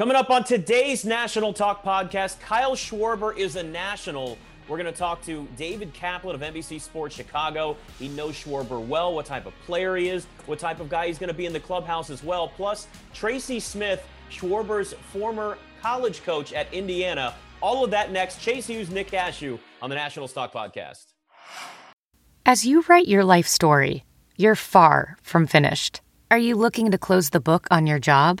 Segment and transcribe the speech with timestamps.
[0.00, 4.38] Coming up on today's National Talk podcast, Kyle Schwarber is a national.
[4.66, 7.76] We're going to talk to David Kaplan of NBC Sports Chicago.
[7.98, 11.18] He knows Schwarber well, what type of player he is, what type of guy he's
[11.18, 12.48] going to be in the clubhouse as well.
[12.48, 17.34] Plus, Tracy Smith, Schwarber's former college coach at Indiana.
[17.60, 18.40] All of that next.
[18.40, 21.12] Chase Hughes, Nick Ashooh on the National Talk Podcast.
[22.46, 24.06] As you write your life story,
[24.38, 26.00] you're far from finished.
[26.30, 28.40] Are you looking to close the book on your job?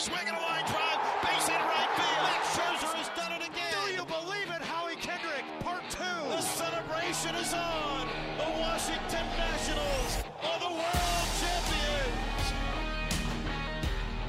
[0.00, 2.24] Swing and a line drive, base hit right field.
[2.24, 3.70] Max Scherzer has done it again.
[3.84, 5.44] Do you believe it, Howie Kendrick?
[5.60, 6.00] Part two.
[6.00, 8.08] The celebration is on.
[8.38, 12.48] The Washington Nationals are the world champions.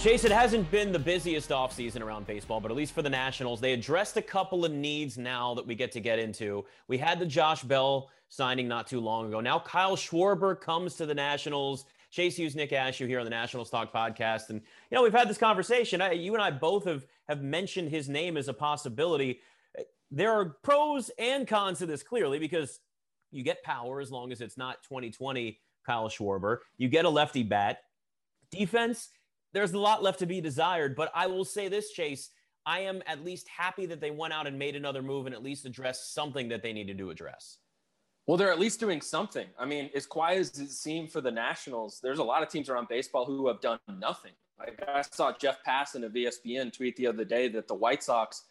[0.04, 3.62] Chase, it hasn't been the busiest offseason around baseball, but at least for the Nationals,
[3.62, 6.66] they addressed a couple of needs now that we get to get into.
[6.90, 9.40] We had the Josh Bell signing not too long ago.
[9.40, 11.86] Now Kyle Schwarber comes to the Nationals.
[12.12, 14.50] Chase Hughes, Nick Ashooh here on the Nationals Talk Podcast.
[14.50, 16.02] And, you know, we've had this conversation.
[16.02, 19.40] I, you and I both have, have mentioned his name as a possibility.
[20.12, 22.80] There are pros and cons to this clearly because
[23.32, 26.58] you get power as long as it's not 2020 Kyle Schwarber.
[26.78, 27.80] You get a lefty bat.
[28.52, 29.08] Defense,
[29.54, 30.98] there's a lot left to be desired.
[30.98, 32.30] But I will say this, Chase.
[32.66, 35.42] I am at least happy that they went out and made another move and at
[35.42, 37.58] least addressed something that they needed to address.
[38.28, 39.48] Well, they're at least doing something.
[39.60, 42.70] I mean, as quiet as it seemed for the Nationals, there's a lot of teams
[42.70, 44.34] around baseball who have done nothing.
[44.60, 48.44] Like I saw Jeff Passan of ESPN tweet the other day that the White Sox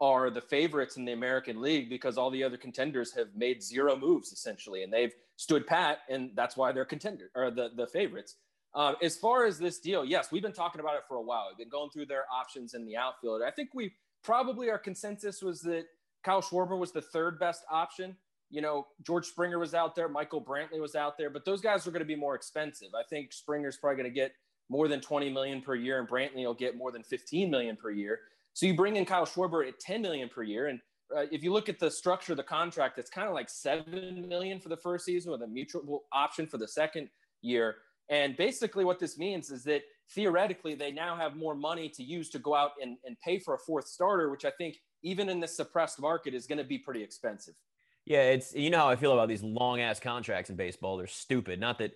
[0.00, 3.96] are the favorites in the American League because all the other contenders have made zero
[3.96, 8.36] moves essentially, and they've stood pat, and that's why they're contender or the the favorites.
[8.74, 11.46] Uh, as far as this deal, yes, we've been talking about it for a while.
[11.48, 13.42] We've been going through their options in the outfield.
[13.42, 13.92] I think we
[14.22, 15.86] probably our consensus was that
[16.22, 18.16] Kyle Schwarber was the third best option
[18.50, 21.86] you know, George Springer was out there, Michael Brantley was out there, but those guys
[21.86, 22.88] are going to be more expensive.
[22.98, 24.32] I think Springer's probably going to get
[24.70, 27.90] more than 20 million per year, and Brantley will get more than 15 million per
[27.90, 28.20] year.
[28.54, 30.80] So you bring in Kyle Schwarber at 10 million per year, and
[31.16, 34.26] uh, if you look at the structure of the contract, it's kind of like seven
[34.28, 37.08] million for the first season with a mutual option for the second
[37.40, 37.76] year.
[38.10, 39.82] And basically, what this means is that
[40.14, 43.54] theoretically, they now have more money to use to go out and, and pay for
[43.54, 46.78] a fourth starter, which I think, even in this suppressed market, is going to be
[46.78, 47.54] pretty expensive.
[48.08, 50.96] Yeah, it's you know how I feel about these long ass contracts in baseball.
[50.96, 51.60] They're stupid.
[51.60, 51.92] Not that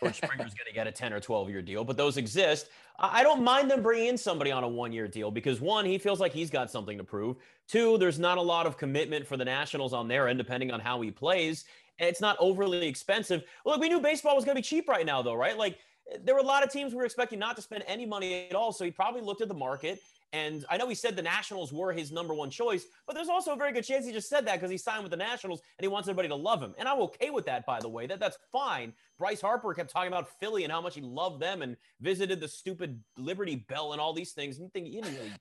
[0.00, 2.70] George Springer's going to get a 10 or 12 year deal, but those exist.
[2.98, 5.98] I don't mind them bringing in somebody on a one year deal because one, he
[5.98, 7.36] feels like he's got something to prove.
[7.68, 10.80] Two, there's not a lot of commitment for the Nationals on their end, depending on
[10.80, 11.66] how he plays.
[11.98, 13.42] And it's not overly expensive.
[13.66, 15.58] Look, we knew baseball was going to be cheap right now, though, right?
[15.58, 15.78] Like
[16.10, 18.48] eh, there were a lot of teams we were expecting not to spend any money
[18.48, 18.72] at all.
[18.72, 20.00] So he probably looked at the market
[20.32, 23.52] and I know he said the Nationals were his number one choice, but there's also
[23.52, 25.84] a very good chance he just said that because he signed with the Nationals and
[25.84, 26.74] he wants everybody to love him.
[26.78, 28.06] And I'm okay with that, by the way.
[28.06, 28.92] That that's fine.
[29.18, 32.48] Bryce Harper kept talking about Philly and how much he loved them and visited the
[32.48, 34.58] stupid Liberty Bell and all these things.
[34.58, 35.32] And think he didn't really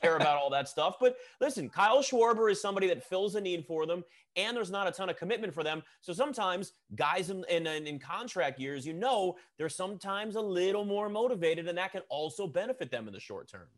[0.00, 0.96] care about all that stuff.
[1.00, 4.04] But listen, Kyle Schwarber is somebody that fills a need for them,
[4.36, 5.82] and there's not a ton of commitment for them.
[6.00, 11.08] So sometimes guys in, in, in contract years, you know, they're sometimes a little more
[11.08, 13.68] motivated, and that can also benefit them in the short term.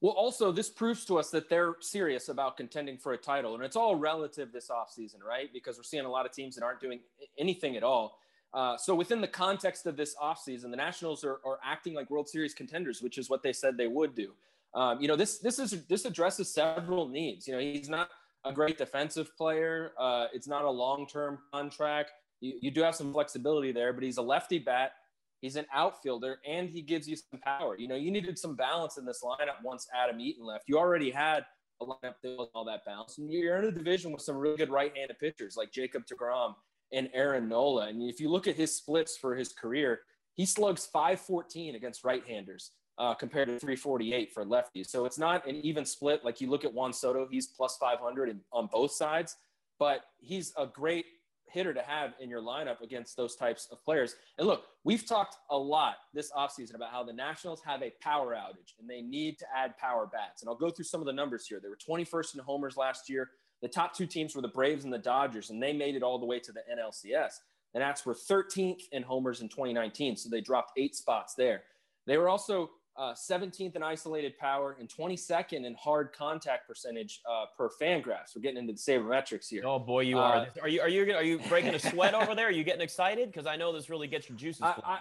[0.00, 3.54] Well, also, this proves to us that they're serious about contending for a title.
[3.54, 5.52] And it's all relative this offseason, right?
[5.52, 7.00] Because we're seeing a lot of teams that aren't doing
[7.36, 8.18] anything at all.
[8.54, 12.28] Uh, so, within the context of this offseason, the Nationals are, are, acting like World
[12.28, 14.32] Series contenders, which is what they said they would do.
[14.74, 17.46] Um, you know, this this is this addresses several needs.
[17.46, 18.08] You know, he's not
[18.44, 19.92] a great defensive player.
[19.98, 22.12] Uh, it's not a long term contract.
[22.40, 24.92] You, you do have some flexibility there, but he's a lefty bat
[25.40, 27.76] He's an outfielder and he gives you some power.
[27.78, 30.64] You know, you needed some balance in this lineup once Adam Eaton left.
[30.66, 31.44] You already had
[31.80, 33.18] a lineup that was all that balance.
[33.18, 36.54] And you're in a division with some really good right handed pitchers like Jacob DeGrom
[36.92, 37.88] and Aaron Nola.
[37.88, 40.00] And if you look at his splits for his career,
[40.34, 42.72] he slugs 514 against right handers.
[42.98, 44.88] Uh, compared to 348 for lefties.
[44.88, 46.24] So it's not an even split.
[46.24, 49.36] Like you look at Juan Soto, he's plus 500 in, on both sides,
[49.78, 51.04] but he's a great
[51.50, 54.16] hitter to have in your lineup against those types of players.
[54.38, 58.34] And look, we've talked a lot this offseason about how the Nationals have a power
[58.34, 60.42] outage and they need to add power bats.
[60.42, 61.60] And I'll go through some of the numbers here.
[61.60, 63.30] They were 21st in homers last year.
[63.60, 66.18] The top two teams were the Braves and the Dodgers, and they made it all
[66.18, 67.32] the way to the NLCS.
[67.74, 71.62] The Nats were 13th in homers in 2019, so they dropped eight spots there.
[72.06, 77.44] They were also uh, 17th in isolated power and 22nd in hard contact percentage uh,
[77.56, 78.34] per Fangraphs.
[78.34, 79.62] We're getting into the sabermetrics here.
[79.64, 80.36] Oh boy, you are.
[80.36, 82.48] Uh, are you are you are you breaking a sweat over there?
[82.48, 83.30] Are you getting excited?
[83.30, 84.62] Because I know this really gets your juices.
[84.62, 84.98] I, I,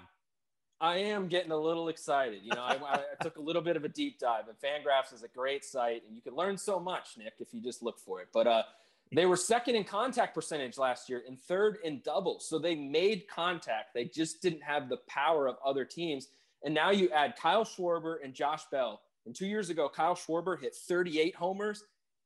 [0.80, 2.42] I, am getting a little excited.
[2.44, 5.24] You know, I, I, took a little bit of a deep dive, and Fangraphs is
[5.24, 8.22] a great site, and you can learn so much, Nick, if you just look for
[8.22, 8.28] it.
[8.32, 8.64] But uh,
[9.12, 12.48] they were second in contact percentage last year and third in doubles.
[12.48, 13.94] So they made contact.
[13.94, 16.28] They just didn't have the power of other teams.
[16.64, 19.02] And now you add Kyle Schwarber and Josh Bell.
[19.26, 21.84] And two years ago, Kyle Schwarber hit 38 homers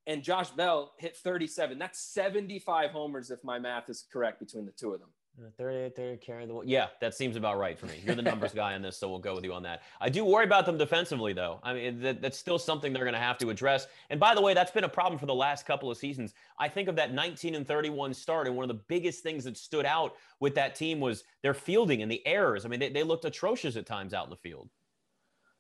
[0.08, 1.78] and Josh Bell hit 37.
[1.78, 5.10] That's 75 homers, if my math is correct, between the two of them.
[5.50, 8.02] 38 there, carrying the Yeah, that seems about right for me.
[8.06, 9.82] You're the numbers guy on this, so we'll go with you on that.
[10.00, 11.60] I do worry about them defensively, though.
[11.64, 13.88] I mean, that, that's still something they're going to have to address.
[14.10, 16.34] And by the way, that's been a problem for the last couple of seasons.
[16.60, 19.58] I think of that 19 and 31 start, and one of the biggest things that
[19.58, 22.66] stood out with that team was their fielding and the errors.
[22.66, 24.70] I mean, they, they looked atrocious at times out in the field.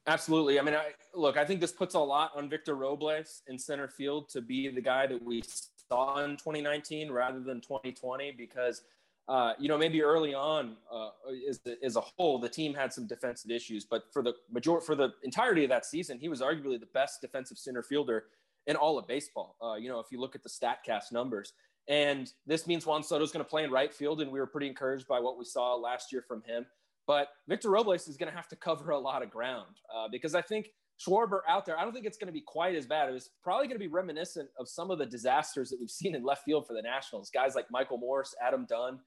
[0.07, 0.59] Absolutely.
[0.59, 3.87] I mean, I, look, I think this puts a lot on Victor Robles in center
[3.87, 5.43] field to be the guy that we
[5.89, 8.81] saw in 2019 rather than 2020 because–
[9.31, 11.07] uh, you know, maybe early on, uh,
[11.47, 14.93] as, as a whole, the team had some defensive issues, but for the major for
[14.93, 18.25] the entirety of that season, he was arguably the best defensive center fielder
[18.67, 19.55] in all of baseball.
[19.63, 21.53] Uh, you know, if you look at the Statcast numbers,
[21.87, 24.47] and this means Juan Soto is going to play in right field, and we were
[24.47, 26.65] pretty encouraged by what we saw last year from him.
[27.07, 30.35] But Victor Robles is going to have to cover a lot of ground uh, because
[30.35, 33.09] I think Schwarber out there, I don't think it's going to be quite as bad.
[33.13, 36.23] It's probably going to be reminiscent of some of the disasters that we've seen in
[36.25, 37.31] left field for the Nationals.
[37.33, 38.99] Guys like Michael Morse, Adam Dunn,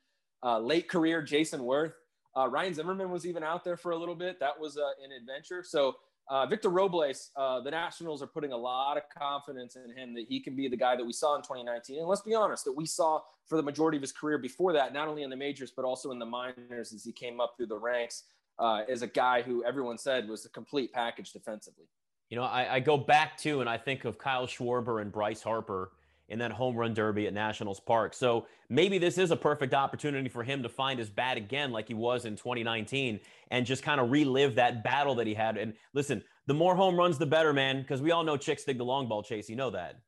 [0.45, 1.95] uh, late career Jayson Werth.
[2.37, 4.39] Uh, Ryan Zimmerman was even out there for a little bit.
[4.41, 5.63] That was uh, an adventure.
[5.63, 5.97] So
[6.29, 10.27] uh, Victor Robles, uh, the Nationals are putting a lot of confidence in him that
[10.29, 11.99] he can be the guy that we saw in 2019.
[11.99, 14.93] And let's be honest, that we saw for the majority of his career before that,
[14.93, 17.67] not only in the majors, but also in the minors as he came up through
[17.67, 18.25] the ranks
[18.59, 21.85] uh, as a guy who everyone said was a complete package defensively.
[22.31, 25.43] You know, I, I go back to, and I think of Kyle Schwarber and Bryce
[25.43, 25.93] Harper
[26.29, 28.15] in that home run derby at Nationals Park.
[28.15, 31.89] So maybe this is a perfect opportunity for him to find his bat again, like
[31.89, 35.57] he was in 2019, and just kind of relive that battle that he had.
[35.59, 38.79] And listen, the more home runs, the better, man, because we all know chicks dig
[38.79, 39.49] the long ball chase.
[39.49, 40.01] You know that.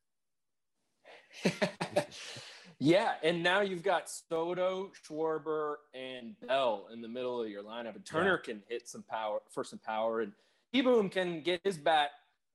[2.78, 7.94] yeah, and now you've got Soto, Schwarber, and Bell in the middle of your lineup.
[7.94, 8.52] And Turner yeah.
[8.52, 10.32] can hit some power for some power, and
[10.74, 12.10] Kieboom can get his bat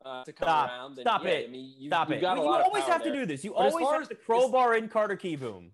[0.06, 0.70] uh, to come Stop.
[0.70, 0.92] around.
[0.92, 1.50] And, Stop yeah, it.
[1.50, 2.22] I mean, you, Stop it.
[2.22, 3.14] you always have there.
[3.14, 3.44] to do this.
[3.44, 5.70] You but always have to crowbar in Carter Kieboom.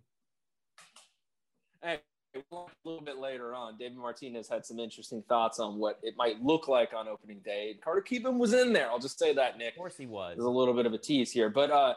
[1.82, 2.00] Hey,
[2.36, 6.42] a little bit later on, David Martinez had some interesting thoughts on what it might
[6.42, 7.78] look like on opening day.
[7.84, 8.90] Carter Kieboom was in there.
[8.90, 9.74] I'll just say that, Nick.
[9.74, 10.36] Of course he was.
[10.36, 11.50] There's a little bit of a tease here.
[11.50, 11.94] But uh,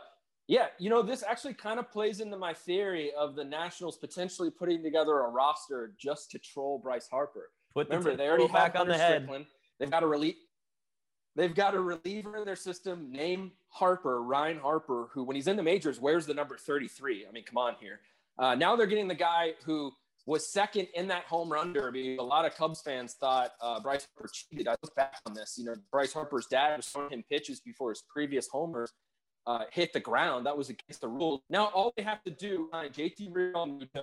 [0.46, 4.50] yeah, you know, this actually kind of plays into my theory of the Nationals potentially
[4.50, 7.50] putting together a roster just to troll Bryce Harper.
[7.74, 9.22] Put the Remember, they already back on the head.
[9.22, 9.46] Strickland.
[9.78, 10.34] They've got a relief.
[11.36, 15.56] They've got a reliever in their system named Harper, Ryan Harper, who, when he's in
[15.56, 17.26] the majors, wears the number 33.
[17.26, 18.00] I mean, come on here.
[18.38, 19.92] Uh, now they're getting the guy who
[20.26, 22.16] was second in that home run derby.
[22.16, 24.68] A lot of Cubs fans thought uh, Bryce Harper cheated.
[24.68, 25.56] I look back on this.
[25.56, 28.92] You know, Bryce Harper's dad was throwing him pitches before his previous homers
[29.46, 30.46] uh, hit the ground.
[30.46, 31.40] That was against the rules.
[31.48, 34.02] Now all they have to do, uh, JT Realmuto,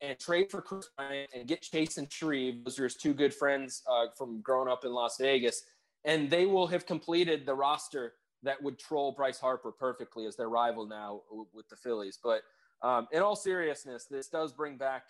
[0.00, 2.64] and trade for Kris Bryant and get Chasen Shreve.
[2.64, 5.62] Those are his two good friends uh, from growing up in Las Vegas
[6.04, 10.48] and they will have completed the roster that would troll Bryce Harper perfectly as their
[10.48, 11.20] rival now
[11.52, 12.18] with the Phillies.
[12.22, 12.42] But
[12.82, 15.04] um, in all seriousness, this does bring back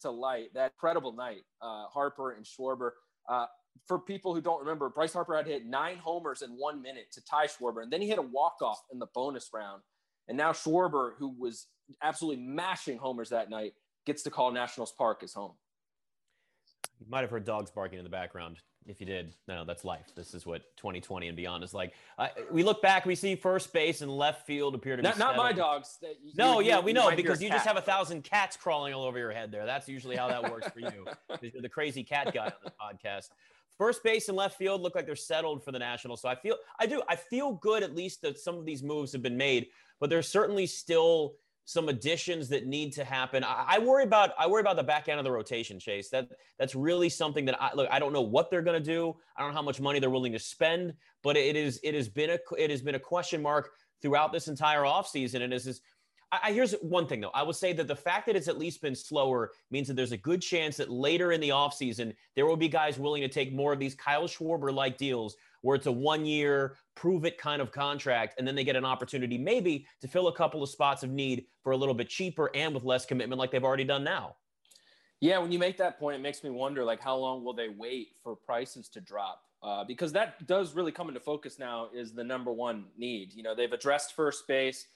[0.00, 2.90] to light that incredible night, uh, Harper and Schwarber.
[3.28, 3.46] Uh,
[3.86, 7.24] for people who don't remember, Bryce Harper had hit nine homers in one minute to
[7.24, 9.82] tie Schwarber, and then he hit a walk-off in the bonus round.
[10.28, 11.66] And now Schwarber, who was
[12.02, 13.72] absolutely mashing homers that night,
[14.06, 15.54] gets to call Nationals Park his home.
[17.00, 18.58] You might have heard dogs barking in the background.
[18.88, 20.12] If you did, no, that's life.
[20.14, 21.94] This is what 2020 and beyond is like.
[22.18, 25.18] Uh, we look back, we see first base and left field appear to not, be
[25.18, 25.98] not my dogs.
[26.02, 29.04] You, no, you, yeah, we know because you just have a thousand cats crawling all
[29.04, 29.66] over your head there.
[29.66, 31.06] That's usually how that works for you.
[31.42, 33.28] You're the crazy cat guy on this podcast.
[33.76, 36.22] First base and left field look like they're settled for the Nationals.
[36.22, 39.12] So I feel, I do, I feel good at least that some of these moves
[39.12, 39.66] have been made,
[40.00, 41.34] but there's certainly still
[41.66, 43.42] some additions that need to happen.
[43.42, 46.08] I, I, worry about I worry about the back end of the rotation, Chase.
[46.10, 47.88] That that's really something that I look.
[47.90, 49.16] I don't know what they're going to do.
[49.36, 52.08] I don't know how much money they're willing to spend, but it is it has
[52.08, 55.42] been a it has been a question mark throughout this entire offseason.
[55.42, 55.80] And this is
[56.30, 57.30] I, here's one thing though.
[57.34, 60.12] I would say that the fact that it's at least been slower means that there's
[60.12, 63.52] a good chance that later in the offseason there will be guys willing to take
[63.52, 67.60] more of these Kyle Schwarber like deals where it's a one year prove it kind
[67.60, 71.02] of contract and then they get an opportunity maybe to fill a couple of spots
[71.02, 74.04] of need for a little bit cheaper and with less commitment like they've already done
[74.04, 74.36] now
[75.20, 77.68] yeah when you make that point it makes me wonder like how long will they
[77.68, 82.12] wait for prices to drop uh, because that does really come into focus now is
[82.12, 83.32] the number one need.
[83.34, 84.86] You know, they've addressed first base,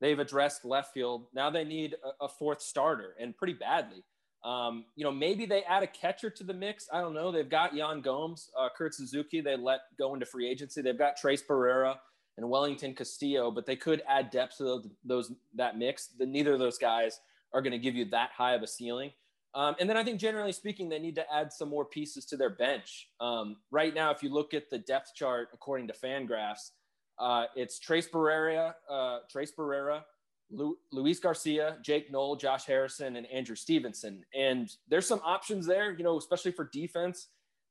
[0.00, 1.26] they've addressed left field.
[1.34, 4.02] Now they need a, a fourth starter and pretty badly.
[4.44, 6.86] Um, you know, maybe they add a catcher to the mix.
[6.92, 7.32] I don't know.
[7.32, 9.40] They've got Yan Gomes, uh, Kurt Suzuki.
[9.40, 10.82] They let go into free agency.
[10.82, 11.96] They've got Tres Barrera
[12.36, 16.08] and Wellington Castillo, but they could add depth to those, those that mix.
[16.08, 17.20] The, neither of those guys
[17.54, 19.12] are going to give you that high of a ceiling.
[19.54, 22.36] Um, and then I think generally speaking, they need to add some more pieces to
[22.36, 23.08] their bench.
[23.20, 26.72] Um, right now, if you look at the depth chart according to Fangraphs,
[27.18, 30.02] uh, it's Tres Barrera, uh, Tres Barrera,
[30.50, 34.24] Lu- Luis Garcia, Jake Noll, Josh Harrison, and Andrew Stevenson.
[34.34, 37.28] And there's some options there, you know, especially for defense.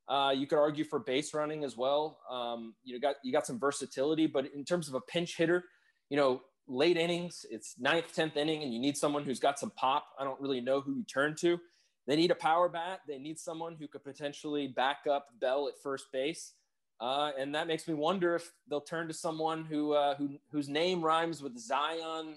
[0.07, 2.19] Uh, you could argue for base running as well.
[2.29, 5.63] Um, you got you got some versatility, but in terms of a pinch hitter,
[6.09, 9.71] you know, late innings, it's ninth, tenth inning, and you need someone who's got some
[9.71, 10.05] pop.
[10.19, 11.59] I don't really know who you turn to.
[12.05, 12.99] They need a power bat.
[13.07, 16.53] They need someone who could potentially back up Bell at first base.
[16.99, 20.69] Uh, and that makes me wonder if they'll turn to someone who, uh, who whose
[20.69, 22.35] name rhymes with Zion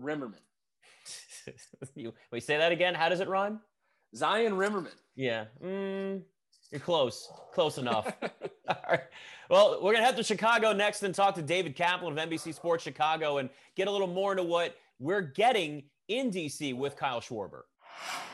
[0.00, 0.40] Rimmerman.
[1.94, 2.94] you wait, say that again.
[2.94, 3.60] How does it rhyme?
[4.14, 4.94] Zion Rimmerman.
[5.16, 6.22] Yeah, mm,
[6.70, 8.12] you're close, close enough.
[8.68, 9.00] All right.
[9.50, 12.82] Well, we're gonna head to Chicago next and talk to David Kaplan of NBC Sports
[12.82, 17.62] Chicago and get a little more into what we're getting in DC with Kyle Schwarber.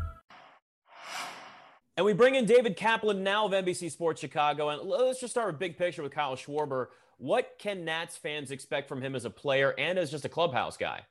[1.97, 4.69] And we bring in David Kaplan now of NBC Sports Chicago.
[4.69, 6.87] And let's just start with big picture with Kyle Schwarber.
[7.17, 10.77] What can Nats fans expect from him as a player and as just a clubhouse
[10.77, 11.01] guy?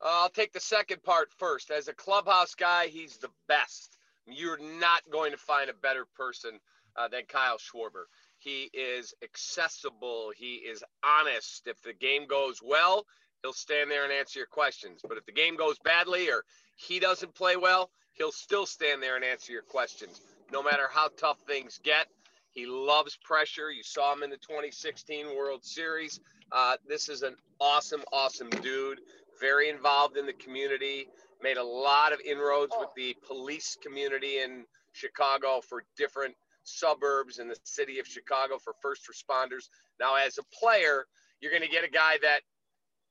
[0.00, 1.70] Uh, I'll take the second part first.
[1.70, 3.96] As a clubhouse guy, he's the best.
[4.26, 6.60] You're not going to find a better person
[6.96, 8.04] uh, than Kyle Schwarber.
[8.38, 10.30] He is accessible.
[10.36, 11.66] He is honest.
[11.66, 13.06] If the game goes well,
[13.42, 15.00] he'll stand there and answer your questions.
[15.08, 16.44] But if the game goes badly or
[16.76, 20.20] he doesn't play well, he'll still stand there and answer your questions,
[20.52, 22.06] no matter how tough things get.
[22.50, 23.70] He loves pressure.
[23.70, 26.20] You saw him in the 2016 World Series.
[26.50, 29.00] Uh, this is an awesome, awesome dude.
[29.40, 31.06] Very involved in the community.
[31.42, 36.34] Made a lot of inroads with the police community in Chicago for different
[36.64, 39.68] suburbs in the city of Chicago for first responders.
[40.00, 41.06] Now, as a player,
[41.40, 42.40] you're going to get a guy that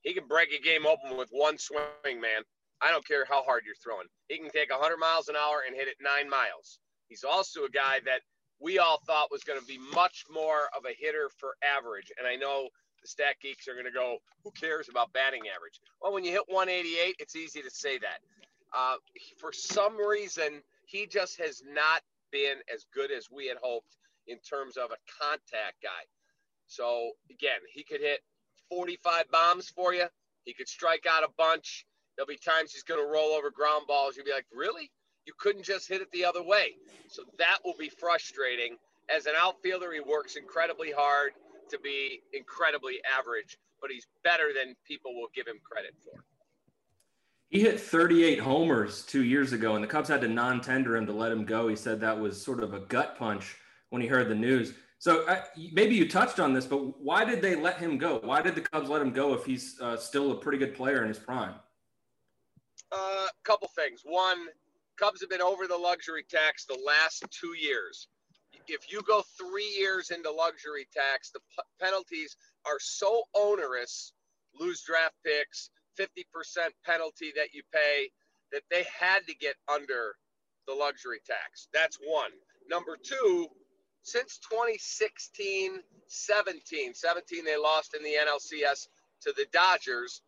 [0.01, 2.43] he can break a game open with one swing, man.
[2.81, 4.07] I don't care how hard you're throwing.
[4.27, 6.79] He can take 100 miles an hour and hit it nine miles.
[7.09, 8.21] He's also a guy that
[8.59, 12.11] we all thought was going to be much more of a hitter for average.
[12.17, 12.69] And I know
[13.01, 15.79] the stat geeks are going to go, who cares about batting average?
[16.01, 18.19] Well, when you hit 188, it's easy to say that.
[18.75, 18.95] Uh,
[19.39, 23.95] for some reason, he just has not been as good as we had hoped
[24.27, 26.03] in terms of a contact guy.
[26.67, 28.19] So, again, he could hit
[28.69, 30.05] 45 bombs for you.
[30.43, 31.85] He could strike out a bunch.
[32.17, 34.17] There'll be times he's going to roll over ground balls.
[34.17, 34.91] You'll be like, really?
[35.25, 36.75] You couldn't just hit it the other way.
[37.09, 38.77] So that will be frustrating.
[39.15, 41.33] As an outfielder, he works incredibly hard
[41.69, 46.23] to be incredibly average, but he's better than people will give him credit for.
[47.49, 51.05] He hit 38 homers two years ago, and the Cubs had to non tender him
[51.05, 51.67] to let him go.
[51.67, 53.55] He said that was sort of a gut punch
[53.89, 54.73] when he heard the news.
[54.99, 55.25] So
[55.73, 58.19] maybe you touched on this, but why did they let him go?
[58.23, 61.03] Why did the Cubs let him go if he's uh, still a pretty good player
[61.03, 61.53] in his prime?
[63.47, 64.01] Couple things.
[64.03, 64.47] One,
[64.97, 68.09] Cubs have been over the luxury tax the last two years.
[68.67, 72.35] If you go three years into luxury tax, the p- penalties
[72.65, 74.11] are so onerous
[74.59, 76.25] lose draft picks, 50%
[76.85, 78.09] penalty that you pay
[78.51, 80.15] that they had to get under
[80.67, 81.69] the luxury tax.
[81.73, 82.31] That's one.
[82.69, 83.47] Number two,
[84.03, 88.87] since 2016 17, 17 they lost in the NLCS
[89.21, 90.21] to the Dodgers.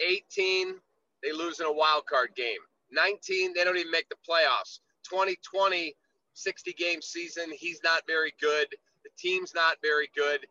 [0.00, 0.76] 18,
[1.22, 2.60] they lose in a wild card game.
[2.92, 4.80] 19, they don't even make the playoffs.
[5.08, 5.94] 2020,
[6.34, 8.66] 60 game season, he's not very good.
[9.04, 10.46] The team's not very good.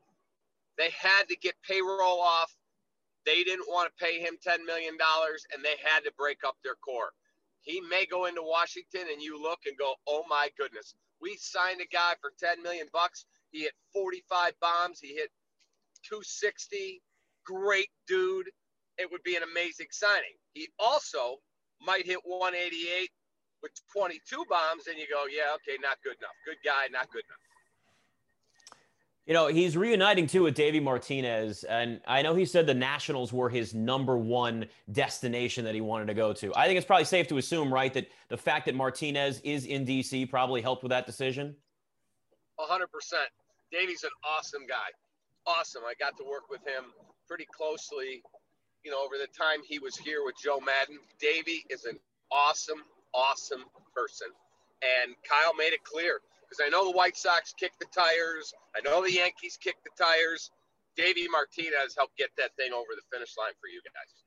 [0.78, 2.56] They had to get payroll off.
[3.26, 4.98] They didn't want to pay him $10 million,
[5.54, 7.12] and they had to break up their core.
[7.62, 10.96] He may go into Washington, and you look and go, oh my goodness.
[11.22, 13.26] We signed a guy for 10 million bucks.
[13.52, 15.00] He hit 45 bombs.
[15.00, 15.30] He hit
[16.08, 17.02] 260.
[17.46, 18.48] Great dude.
[19.00, 20.36] It would be an amazing signing.
[20.54, 21.38] He also
[21.82, 23.10] might hit 188
[23.64, 26.36] with 22 bombs, and you go, yeah, okay, not good enough.
[26.46, 27.40] Good guy, not good enough.
[29.26, 31.64] You know, he's reuniting too with Davey Martinez.
[31.64, 36.08] And I know he said the Nationals were his number one destination that he wanted
[36.08, 36.52] to go to.
[36.56, 39.86] I think it's probably safe to assume, right, that the fact that Martinez is in
[39.86, 41.56] DC probably helped with that decision.
[42.60, 42.88] 100%.
[43.72, 44.90] Davey's an awesome guy.
[45.46, 45.84] Awesome.
[45.86, 46.86] I got to work with him
[47.28, 48.24] pretty closely,
[48.84, 51.00] you know, over the time he was here with Joe Maddon.
[51.20, 52.00] Davey is an
[52.32, 52.84] awesome,
[53.14, 54.28] awesome person.
[54.82, 58.54] And Kyle made it clear because I know the White Sox kicked the tires.
[58.76, 60.52] I know the Yankees kicked the tires.
[60.96, 64.24] Davey Martinez helped get that thing over the finish line for you guys.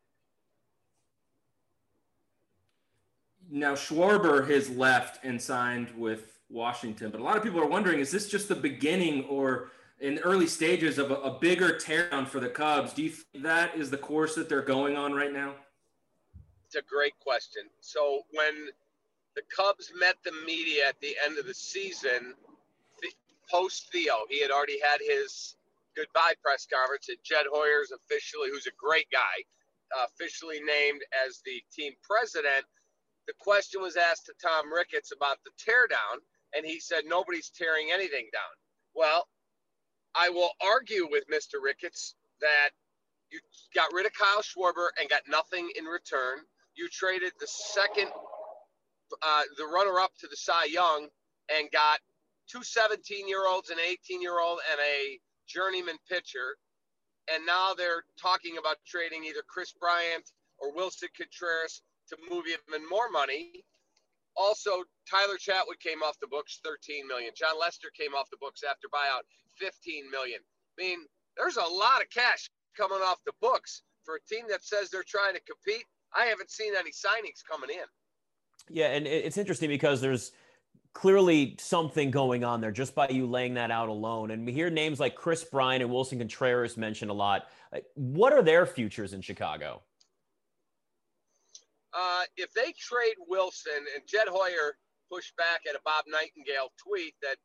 [3.50, 7.98] Now Schwarber has left and signed with Washington, but a lot of people are wondering:
[7.98, 9.70] is this just the beginning or
[10.02, 12.92] in the early stages of a, a bigger teardown for the Cubs?
[12.92, 15.54] Do you think that is the course that they're going on right now?
[16.66, 17.62] It's a great question.
[17.80, 18.68] So when
[19.36, 22.34] the Cubs met the media at the end of the season,
[23.52, 24.24] post Theo.
[24.28, 25.56] He had already had his
[25.94, 29.44] goodbye press conference, and Jed Hoyer's officially, who's a great guy,
[29.96, 32.64] uh, officially named as the team president.
[33.26, 36.24] The question was asked to Tom Ricketts about the teardown,
[36.56, 38.52] and he said nobody's tearing anything down.
[38.94, 39.28] Well,
[40.14, 41.62] I will argue with Mr.
[41.62, 42.70] Ricketts that
[43.30, 43.40] you
[43.74, 46.38] got rid of Kyle Schwarber and got nothing in return.
[46.74, 48.08] You traded the second
[49.20, 51.08] uh, the runner up to the Cy Young
[51.50, 52.00] and got
[52.48, 56.56] two 17 year olds, an 18 year old, and a journeyman pitcher.
[57.32, 62.88] And now they're talking about trading either Kris Bryant or Willson Contreras to move even
[62.88, 63.64] more money.
[64.34, 67.32] Also, Tyler Chatwood came off the books, 13 million.
[67.36, 69.28] Jon Lester came off the books after buyout,
[69.58, 70.40] 15 million.
[70.78, 70.98] I mean,
[71.36, 75.04] there's a lot of cash coming off the books for a team that says they're
[75.06, 75.84] trying to compete.
[76.16, 77.84] I haven't seen any signings coming in.
[78.68, 80.32] Yeah, and it's interesting because there's
[80.94, 84.30] clearly something going on there just by you laying that out alone.
[84.30, 87.46] And we hear names like Kris Bryant and Willson Contreras mentioned a lot.
[87.94, 89.82] What are their futures in Chicago?
[91.94, 94.76] Uh, if they trade Willson and Jed Hoyer
[95.10, 97.36] pushed back at a Bob Nightingale tweet that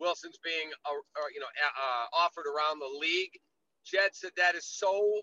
[0.00, 3.36] Willson's being uh, uh, you know uh, offered around the league,
[3.84, 5.22] Jed said that is so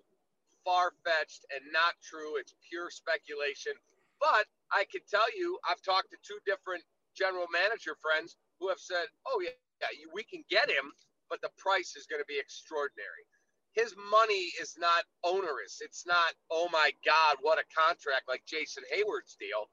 [0.63, 2.37] far fetched and not true.
[2.37, 3.73] It's pure speculation.
[4.21, 6.83] But I can tell you, I've talked to two different
[7.17, 10.93] general manager friends who have said, "Oh yeah, yeah, we can get him,
[11.29, 13.25] but the price is going to be extraordinary."
[13.73, 15.81] His money is not onerous.
[15.81, 19.69] It's not, "Oh my God, what a contract!" like Jason Heyward's deal.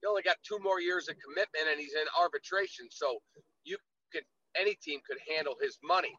[0.00, 2.88] He only got two more years of commitment, and he's in arbitration.
[2.90, 3.20] So
[3.64, 3.76] you
[4.60, 6.18] any team could handle his money.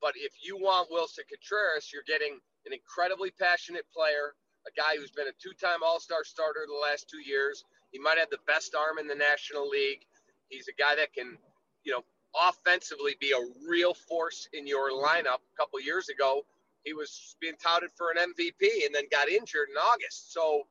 [0.00, 4.34] But if you want Willson Contreras, you're getting an incredibly passionate player
[4.66, 7.64] a guy who's been a two-time All-Star starter the last two years.
[7.92, 10.04] He might have the best arm in the National League.
[10.48, 11.38] He's a guy that can,
[11.84, 12.04] you know,
[12.48, 15.40] offensively be a real force in your lineup.
[15.40, 16.44] A couple years ago,
[16.84, 20.32] he was being touted for an MVP and then got injured in August.
[20.32, 20.66] So,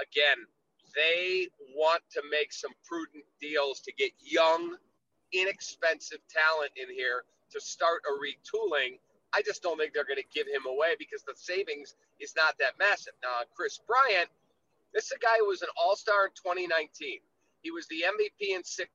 [0.00, 0.38] again,
[0.94, 4.76] they want to make some prudent deals to get young,
[5.32, 8.98] inexpensive talent in here to start a retooling
[9.34, 12.56] I just don't think they're going to give him away because the savings is not
[12.58, 13.12] that massive.
[13.22, 14.28] Now, Kris Bryant,
[14.94, 17.20] this is a guy who was an All Star in 2019.
[17.60, 18.88] He was the MVP in 16.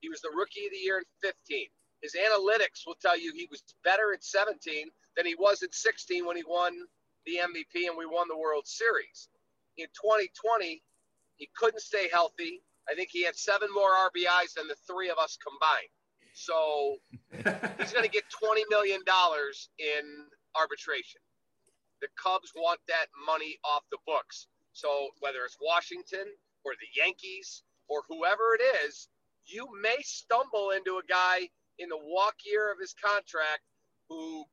[0.00, 1.68] He was the Rookie of the Year in 15.
[2.02, 6.26] His analytics will tell you he was better at 17 than he was at 16
[6.26, 6.84] when he won
[7.24, 9.28] the MVP and we won the World Series.
[9.78, 10.82] In 2020,
[11.36, 12.60] he couldn't stay healthy.
[12.88, 15.92] I think he had seven more RBIs than the three of us combined.
[16.34, 16.96] So
[17.78, 19.00] he's going to get $20 million
[19.78, 20.04] in
[20.58, 21.20] arbitration.
[22.00, 24.48] The Cubs want that money off the books.
[24.72, 26.26] So whether it's Washington
[26.64, 29.08] or the Yankees or whoever it is,
[29.46, 33.62] you may stumble into a guy in the walk year of his contract
[34.08, 34.44] who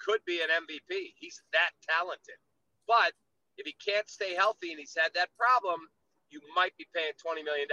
[0.00, 1.14] could be an MVP.
[1.18, 2.38] He's that talented.
[2.86, 3.12] But
[3.58, 5.80] if he can't stay healthy and he's had that problem,
[6.30, 7.68] you might be paying $20 million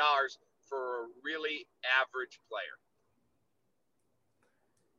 [0.67, 2.77] for a really average player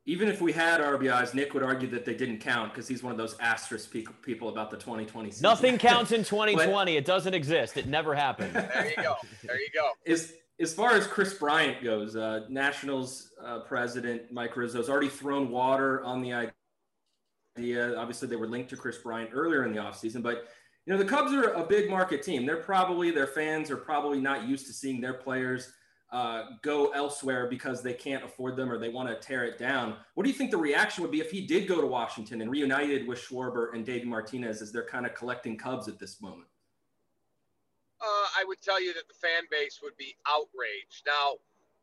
[0.07, 3.11] even if we had RBIs, Nick would argue that they didn't count because he's one
[3.11, 5.43] of those asterisk people about the 2020 season.
[5.43, 6.55] Nothing counts in 2020.
[6.73, 7.75] but, it doesn't exist.
[7.75, 8.53] It never happened.
[8.53, 9.15] There you go.
[9.43, 9.91] There you go.
[10.09, 15.09] As, as far as Kris Bryant goes, uh, Nationals uh, president Mike Rizzo has already
[15.09, 16.51] thrown water on the
[17.57, 17.97] idea.
[17.97, 20.47] Obviously, they were linked to Kris Bryant earlier in the offseason, but
[20.87, 22.47] you know the Cubs are a big market team.
[22.47, 25.71] They're probably their fans are probably not used to seeing their players–
[26.11, 29.95] uh, go elsewhere because they can't afford them or they want to tear it down.
[30.13, 32.49] What do you think the reaction would be if he did go to Washington and
[32.49, 36.47] reunited with Schwarber and Davey Martinez as they're kind of collecting Cubs at this moment?
[37.99, 41.03] Uh, I would tell you that the fan base would be outraged.
[41.05, 41.33] Now,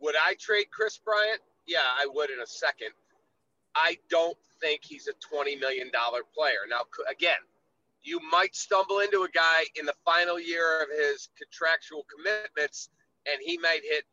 [0.01, 1.41] would I trade Kris Bryant?
[1.67, 2.91] Yeah, I would in a second.
[3.77, 5.91] I don't think he's a $20 million
[6.35, 6.61] player.
[6.69, 7.39] Now, again,
[8.05, 12.91] you might stumble into a guy in the final year of his contractual commitments
[13.27, 14.05] and he might hit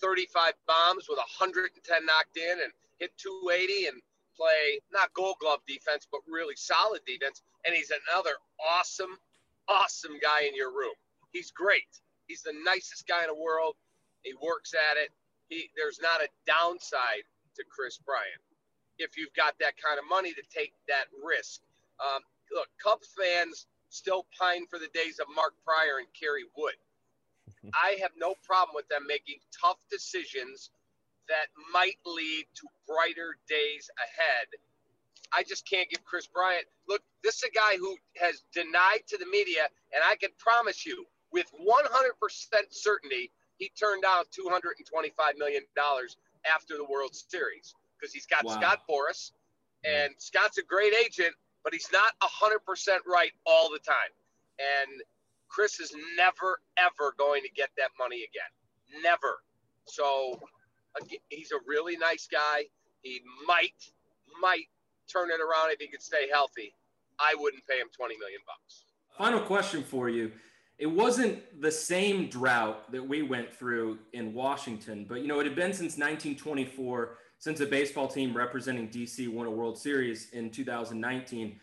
[0.00, 1.72] 35 bombs with 110
[2.06, 4.02] knocked in and hit 280 and
[4.36, 7.42] play not gold glove defense, but really solid defense.
[7.66, 9.18] And he's another awesome,
[9.66, 10.94] awesome guy in your room.
[11.32, 11.88] He's great.
[12.26, 13.74] He's the nicest guy in the world.
[14.22, 15.10] He works at it.
[15.48, 17.24] He there's not a downside
[17.56, 18.44] to Kris Bryant
[18.98, 21.60] if you've got that kind of money to take that risk.
[21.98, 22.20] Um,
[22.52, 26.76] look, Cubs fans still pine for the days of Mark Prior and Kerry Wood.
[27.74, 30.70] I have no problem with them making tough decisions
[31.28, 34.48] that might lead to brighter days ahead.
[35.32, 36.64] I just can't give Kris Bryant.
[36.88, 40.86] Look, this is a guy who has denied to the media, and I can promise
[40.86, 41.92] you with 100%
[42.70, 45.62] certainty, he turned down $225 million
[46.50, 48.54] after the World Series because he's got wow.
[48.54, 49.32] Scott Boras,
[49.84, 51.34] and Scott's a great agent,
[51.68, 53.94] but he's not 100% right all the time.
[54.58, 55.02] And
[55.48, 59.02] Chris is never, ever going to get that money again.
[59.02, 59.42] Never.
[59.84, 60.40] So
[61.28, 62.64] he's a really nice guy.
[63.02, 63.74] He might,
[64.40, 64.64] might
[65.12, 66.72] turn it around if he could stay healthy.
[67.20, 68.84] I wouldn't pay him 20 million bucks.
[69.18, 70.32] Final question for you.
[70.78, 75.44] It wasn't the same drought that we went through in Washington, but you know, it
[75.44, 80.50] had been since 1924 since a baseball team representing DC won a World Series in
[80.50, 81.58] 2019.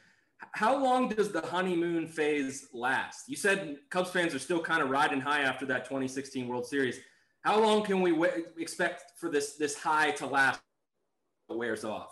[0.52, 3.28] How long does the honeymoon phase last?
[3.28, 7.00] You said Cubs fans are still kind of riding high after that 2016 World Series.
[7.42, 10.62] How long can we w- expect for this this high to last?
[11.48, 12.10] Wears off.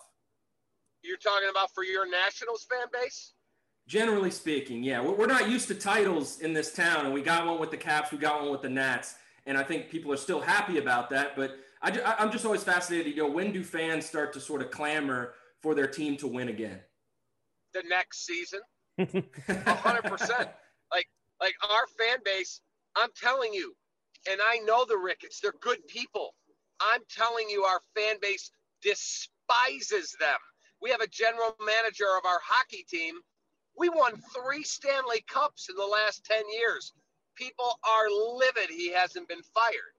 [1.01, 3.33] You're talking about for your Nationals fan base?
[3.87, 5.01] Generally speaking, yeah.
[5.01, 7.77] We're, we're not used to titles in this town, and we got one with the
[7.77, 9.15] Caps, we got one with the Nats,
[9.47, 11.35] and I think people are still happy about that.
[11.35, 13.15] But I, I'm just always fascinated.
[13.15, 16.47] You know, when do fans start to sort of clamor for their team to win
[16.47, 16.79] again?
[17.73, 18.61] The next season,
[18.97, 20.49] hundred percent.
[20.91, 21.07] Like,
[21.41, 22.61] like our fan base.
[22.95, 23.75] I'm telling you,
[24.29, 25.39] and I know the Ricketts.
[25.41, 26.35] They're good people.
[26.79, 30.37] I'm telling you, our fan base despises them.
[30.81, 33.15] We have a general manager of our hockey team.
[33.77, 36.93] We won three Stanley Cups in the last 10 years.
[37.35, 39.95] People are livid he hasn't been fired.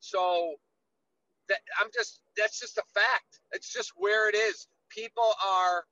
[0.00, 0.54] So
[1.48, 3.40] that I'm just that's just a fact.
[3.52, 4.66] It's just where it is.
[4.90, 5.84] People are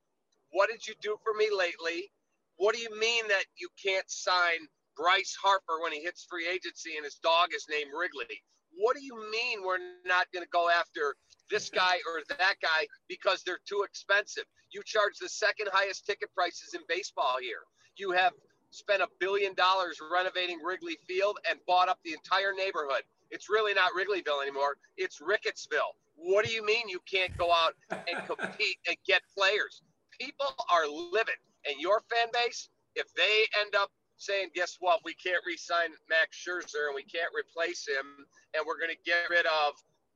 [0.53, 2.11] what did you do for me lately?
[2.57, 6.97] What do you mean that you can't sign Bryce Harper when he hits free agency
[6.97, 8.43] and his dog is named Wrigley?
[8.79, 11.17] What do you mean we're not going to go after
[11.51, 14.45] this guy or that guy because they're too expensive?
[14.73, 17.65] You charge the second highest ticket prices in baseball here.
[17.97, 18.33] You have
[18.71, 23.03] spent a billion dollars renovating Wrigley Field and bought up the entire neighborhood.
[23.31, 24.77] It's really not Wrigleyville anymore.
[24.97, 25.95] It's Rickettsville.
[26.17, 29.83] What do you mean you can't go out and compete and get players?
[30.19, 31.37] People are livid.
[31.69, 35.91] And your fan base, if they end up saying, guess what, we can't re sign
[36.09, 39.75] Max Scherzer and we can't replace him and we're going to get rid of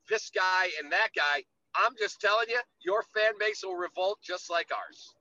[0.08, 1.42] this guy and that guy,
[1.74, 5.14] I'm just telling you, your fan base will revolt just like ours.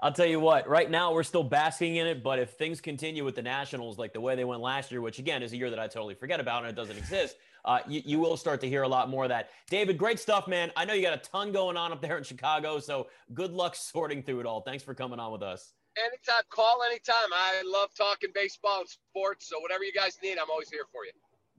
[0.00, 3.24] I'll tell you what, right now we're still basking in it, but if things continue
[3.24, 5.70] with the Nationals like the way they went last year, which again is a year
[5.70, 8.68] that I totally forget about and it doesn't exist, uh, you, you will start to
[8.68, 9.50] hear a lot more of that.
[9.68, 10.70] David, great stuff, man.
[10.76, 13.74] I know you got a ton going on up there in Chicago, so good luck
[13.74, 14.60] sorting through it all.
[14.60, 15.72] Thanks for coming on with us.
[15.98, 17.32] Anytime, call anytime.
[17.32, 21.04] I love talking baseball and sports, so whatever you guys need, I'm always here for
[21.04, 21.12] you.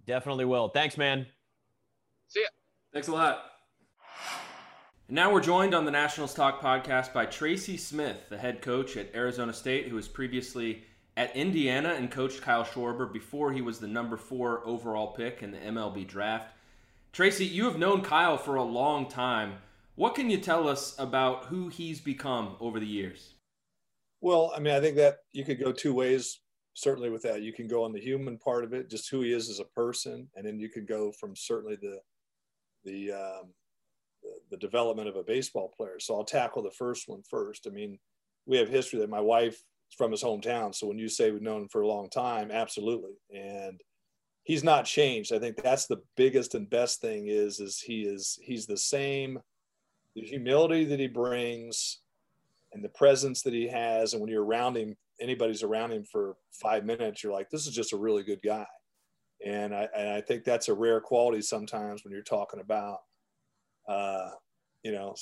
[0.05, 0.69] Definitely will.
[0.69, 1.25] Thanks, man.
[2.29, 2.47] See ya.
[2.93, 3.43] Thanks a lot.
[5.09, 8.95] And now we're joined on the Nationals Talk podcast by Tracy Smith, the head coach
[8.95, 10.83] at Arizona State, who was previously
[11.17, 15.49] at Indiana and coached Kyle Schwarber before he was the number four overall pick in
[15.49, 16.53] the MLB draft.
[17.11, 19.53] Tracy, you have known Kyle for a long time.
[19.95, 23.33] What can you tell us about who he's become over the years?
[24.21, 26.39] Well, I mean, I think that you could go two ways,
[26.75, 27.41] certainly with that.
[27.41, 29.65] You can go on the human part of it, just who he is as a
[29.65, 31.99] person, and then you could go from certainly the
[32.85, 33.53] the um,
[34.49, 35.99] the, development of a baseball player.
[35.99, 37.67] So I'll tackle the first one first.
[37.67, 37.97] I mean,
[38.45, 40.73] we have history that my wife is from his hometown.
[40.73, 43.13] So when you say we've known him for a long time, absolutely.
[43.33, 43.79] And
[44.43, 45.33] he's not changed.
[45.33, 49.39] I think that's the biggest and best thing is, is he is, he's the same,
[50.15, 51.99] the humility that he brings
[52.73, 54.13] and the presence that he has.
[54.13, 57.75] And when you're around him, anybody's around him for five minutes, you're like, this is
[57.75, 58.65] just a really good guy.
[59.45, 62.99] And I, and I think that's a rare quality sometimes when you're talking about
[63.89, 64.29] uh,
[64.83, 65.15] you know,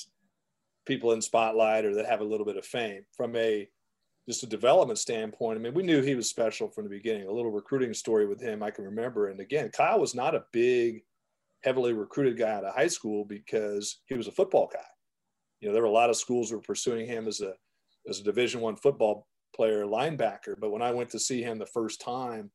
[0.86, 3.02] people in spotlight or that have a little bit of fame.
[3.16, 3.68] From a
[4.28, 7.26] just a development standpoint, I mean, we knew he was special from the beginning.
[7.26, 9.28] A little recruiting story with him I can remember.
[9.28, 11.02] And again, Kyle was not a big
[11.64, 14.80] heavily recruited guy out of high school because he was a football guy.
[15.60, 17.54] You know, there were a lot of schools were pursuing him as a
[18.08, 19.26] as a Division One football
[19.56, 20.54] player, linebacker.
[20.58, 22.50] But when I went to see him the first time,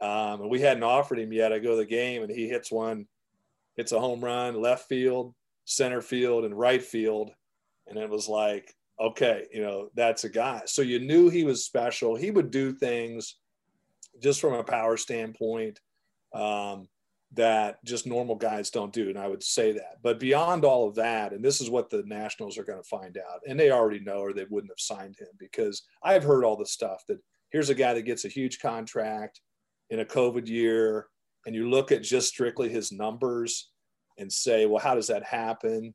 [0.00, 2.72] um, and we hadn't offered him yet, I go to the game and he hits
[2.72, 3.06] one,
[3.76, 7.30] hits a home run, left field, center field, and right field,
[7.86, 10.62] and it was like, okay, you know, that's a guy.
[10.66, 12.14] So you knew he was special.
[12.14, 13.36] He would do things
[14.22, 15.80] just from a power standpoint.
[16.32, 16.88] Um,
[17.34, 19.08] that just normal guys don't do.
[19.08, 19.98] And I would say that.
[20.02, 23.16] But beyond all of that, and this is what the Nationals are going to find
[23.16, 26.56] out, and they already know or they wouldn't have signed him because I've heard all
[26.56, 27.18] the stuff that
[27.50, 29.40] here's a guy that gets a huge contract
[29.90, 31.06] in a COVID year,
[31.46, 33.70] and you look at just strictly his numbers
[34.18, 35.94] and say, well, how does that happen?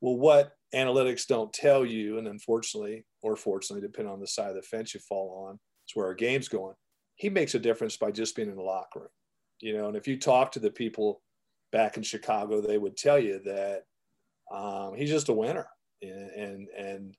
[0.00, 4.56] Well, what analytics don't tell you, and unfortunately, or fortunately, depending on the side of
[4.56, 6.74] the fence you fall on, it's where our game's going.
[7.16, 9.08] He makes a difference by just being in the locker room
[9.60, 11.22] you know and if you talk to the people
[11.72, 13.84] back in chicago they would tell you that
[14.54, 15.66] um, he's just a winner
[16.02, 17.16] and, and and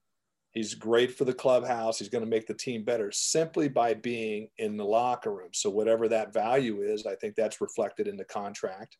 [0.56, 2.00] he's great for the clubhouse.
[2.00, 5.50] He's going to make the team better simply by being in the locker room.
[5.54, 8.98] So whatever that value is i think that's reflected in the contract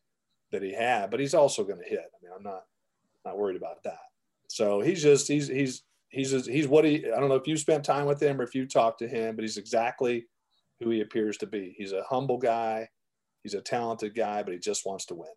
[0.52, 1.98] that he had but he's also going to hit.
[1.98, 2.62] I mean i'm not
[3.24, 3.98] not worried about that.
[4.48, 7.84] So he's just he's he's he's he's what he i don't know if you spent
[7.84, 10.26] time with him or if you talked to him but he's exactly
[10.80, 11.74] who he appears to be.
[11.76, 12.88] He's a humble guy.
[13.42, 15.30] He's a talented guy, but he just wants to win.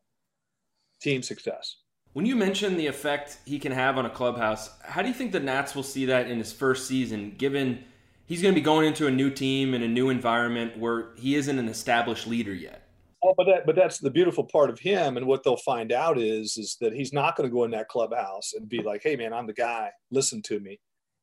[1.01, 1.77] Team success.
[2.13, 5.32] When you mention the effect he can have on a clubhouse, how do you think
[5.32, 7.84] the Nats will see that in his first season, given
[8.26, 11.36] he's going to be going into a new team and a new environment where he
[11.36, 12.88] isn't an established leader yet?
[13.24, 16.17] Oh, but that, but that's the beautiful part of him, and what they'll find out
[16.17, 19.17] is is that he's not going to go in that clubhouse and be like, "Hey,
[19.17, 19.91] man, I'm the guy.
[20.10, 20.80] Listen to me."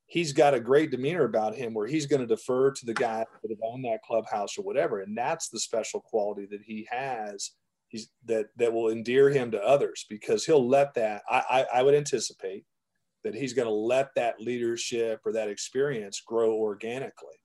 [0.07, 3.25] he's got a great demeanor about him where he's going to defer to the guy
[3.43, 5.01] that have owned that clubhouse or whatever.
[5.01, 7.53] And that's the special quality that he has.
[7.89, 11.23] He's that that will endear him to others because he'll let that.
[11.31, 12.65] I, I, I would anticipate
[13.25, 17.41] that he's going to let that leadership or that experience grow organically.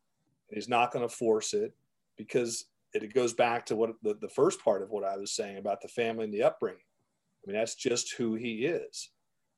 [0.49, 1.73] He's not going to force it
[2.17, 5.57] because it goes back to what the, the first part of what I was saying
[5.57, 6.81] about the family and the upbringing.
[6.81, 9.09] I mean, that's just who he is.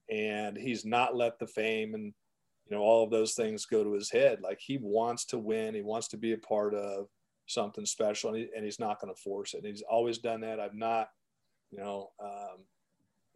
[0.10, 2.14] And he's not let the fame and
[2.68, 5.76] you know all of those things go to his head like he wants to win
[5.76, 7.08] he wants to be a part of
[7.48, 9.60] something special and, he, and he's not going to force it.
[9.60, 10.60] And he's always done that.
[10.60, 11.10] I've not
[11.72, 12.66] you know um,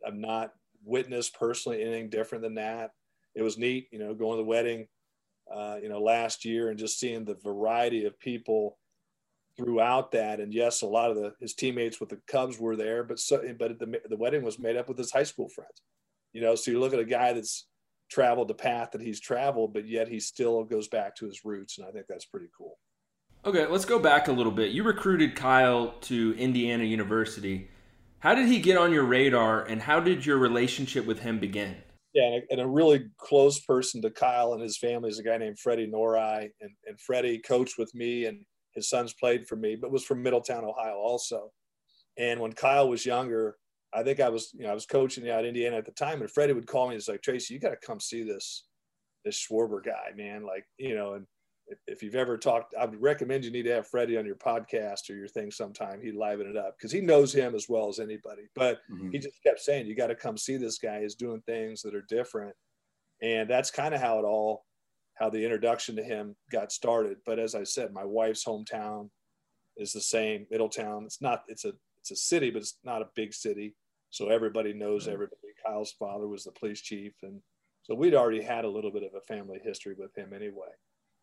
[0.05, 0.51] i've not
[0.85, 2.91] witnessed personally anything different than that.
[3.35, 4.87] It was neat you know going to the wedding
[5.53, 8.77] uh, you know last year and just seeing the variety of people
[9.57, 10.39] throughout that.
[10.39, 13.41] And yes a lot of the his teammates with the cubs were there but so
[13.57, 15.81] but the, the wedding was made up with his high school friends
[16.37, 16.53] you know?
[16.53, 17.65] So you look at a guy that's
[18.11, 21.77] traveled the path that he's traveled, but yet he still goes back to his roots.
[21.77, 22.77] And I think that's pretty cool.
[23.47, 24.73] Okay, let's go back a little bit.
[24.73, 27.69] You recruited Kyle to Indiana University.
[28.19, 31.77] How did he get on your radar, and how did your relationship with him begin?
[32.13, 35.37] Yeah, and a, and really close person to Kyle and his family is a guy
[35.37, 36.49] named Freddie Nori.
[36.59, 40.21] And, and Freddie coached with me, and his sons played for me, but was from
[40.21, 41.49] Middletown, Ohio also.
[42.17, 43.55] And when Kyle was younger,
[43.93, 46.29] I think I was, you know, I was coaching out Indiana at the time, and
[46.29, 46.95] Freddie would call me.
[46.95, 48.65] He's like, Tracy, you got to come see this,
[49.23, 50.43] this Schwarber guy, man.
[50.43, 51.25] Like, you know, and
[51.87, 55.09] if, you've ever talked, I would recommend you need to have Freddie on your podcast
[55.09, 56.01] or your thing sometime.
[56.01, 58.43] He'd liven it up because he knows him as well as anybody.
[58.55, 59.11] But mm-hmm.
[59.11, 61.01] he just kept saying, you got to come see this guy.
[61.01, 62.55] He's doing things that are different,
[63.21, 64.65] and that's kind of how it all,
[65.15, 67.17] how the introduction to him got started.
[67.25, 69.09] But as I said, my wife's hometown
[69.75, 71.03] is the same, Middletown.
[71.05, 73.75] It's not, it's a it's a city, but it's not a big city.
[74.09, 75.35] So everybody knows everybody.
[75.65, 77.13] Kyle's father was the police chief.
[77.23, 77.41] And
[77.83, 80.71] so we'd already had a little bit of a family history with him anyway.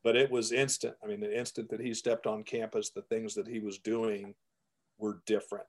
[0.04, 0.94] But it was instant.
[1.02, 4.34] I mean, the instant that he stepped on campus, the things that he was doing
[4.98, 5.66] were different.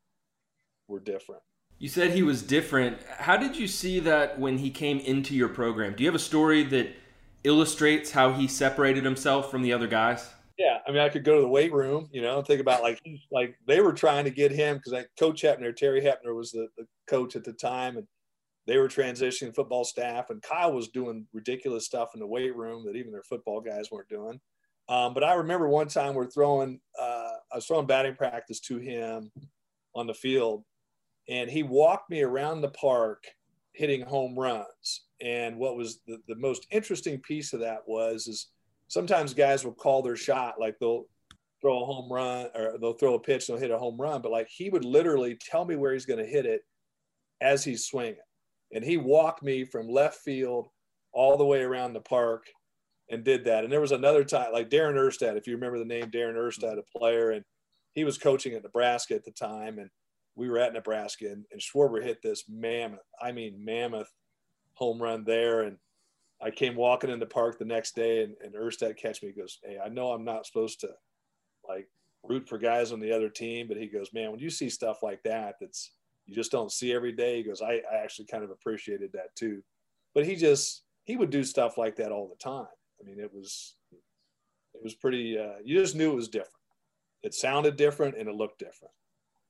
[0.87, 1.41] Were different.
[1.79, 2.97] You said he was different.
[3.17, 5.95] How did you see that when he came into your program?
[5.95, 6.89] Do you have a story that
[7.43, 10.29] illustrates how he separated himself from the other guys?
[10.57, 12.81] Yeah, I mean, I could go to the weight room, you know, and think about
[12.81, 16.51] like like they were trying to get him because like Coach Hepner, Terry Hepner was
[16.51, 18.07] the, the coach at the time, and
[18.67, 22.83] they were transitioning football staff, and Kyle was doing ridiculous stuff in the weight room
[22.85, 24.39] that even their football guys weren't doing.
[24.87, 28.77] Um, but I remember one time we're throwing, uh, I was throwing batting practice to
[28.77, 29.31] him
[29.95, 30.63] on the field,
[31.27, 33.23] and he walked me around the park
[33.73, 35.05] hitting home runs.
[35.21, 38.47] And what was the, the most interesting piece of that was is
[38.87, 41.05] sometimes guys will call their shot like they'll
[41.61, 44.21] throw a home run or they'll throw a pitch and they'll hit a home run
[44.21, 46.61] but like he would literally tell me where he's going to hit it
[47.41, 48.15] as he's swinging
[48.73, 50.67] and he walked me from left field
[51.13, 52.45] all the way around the park
[53.09, 55.85] and did that and there was another time like Darren Erstad if you remember the
[55.85, 57.43] name Darren Erstad a player and
[57.93, 59.89] he was coaching at Nebraska at the time and
[60.35, 64.11] we were at Nebraska and, and Schwarber hit this mammoth, I mean, mammoth
[64.73, 65.61] home run there.
[65.61, 65.77] And
[66.41, 69.29] I came walking in the park the next day and, and Erstad catch me.
[69.29, 70.89] He goes, Hey, I know I'm not supposed to
[71.67, 71.87] like
[72.23, 75.01] root for guys on the other team, but he goes, man, when you see stuff
[75.01, 75.91] like that, that's,
[76.25, 77.37] you just don't see every day.
[77.37, 79.61] He goes, I, I actually kind of appreciated that too.
[80.13, 82.67] But he just, he would do stuff like that all the time.
[82.99, 86.51] I mean, it was, it was pretty, uh, you just knew it was different.
[87.21, 88.93] It sounded different and it looked different.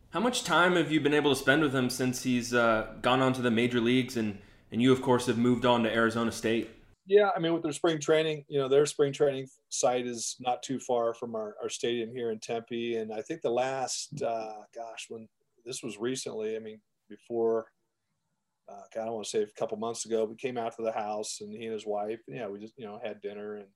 [0.10, 3.22] How much time have you been able to spend with him since he's uh, gone
[3.22, 4.38] on to the major leagues and,
[4.72, 6.70] and you, of course, have moved on to Arizona State?
[7.06, 10.64] Yeah, I mean, with their spring training, you know, their spring training site is not
[10.64, 12.96] too far from our, our stadium here in Tempe.
[12.96, 15.28] And I think the last, uh, gosh, when
[15.66, 17.66] this was recently, I mean, before,
[18.70, 20.92] uh, I don't want to say a couple months ago, we came out to the
[20.92, 23.68] house and he and his wife, yeah, we just, you know, had dinner and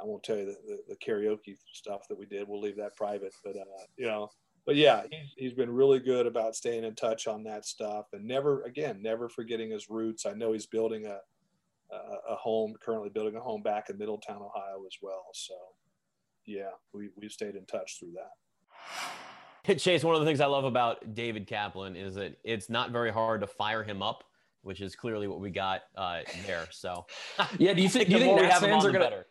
[0.00, 2.48] I won't tell you the, the, the karaoke stuff that we did.
[2.48, 4.30] We'll leave that private, but, uh, you know,
[4.66, 8.24] but yeah, he's, he's been really good about staying in touch on that stuff and
[8.24, 10.26] never, again, never forgetting his roots.
[10.26, 11.18] I know he's building a,
[12.30, 15.26] a home, currently building a home back in Middletown, Ohio as well.
[15.34, 15.54] So,
[16.46, 19.31] yeah, we, we've stayed in touch through that.
[19.78, 23.12] Chase, one of the things I love about David Kaplan is that it's not very
[23.12, 24.24] hard to fire him up,
[24.62, 26.66] which is clearly what we got uh, there.
[26.70, 27.06] So,
[27.58, 29.24] yeah, do you think, do you think Nats fans are going to?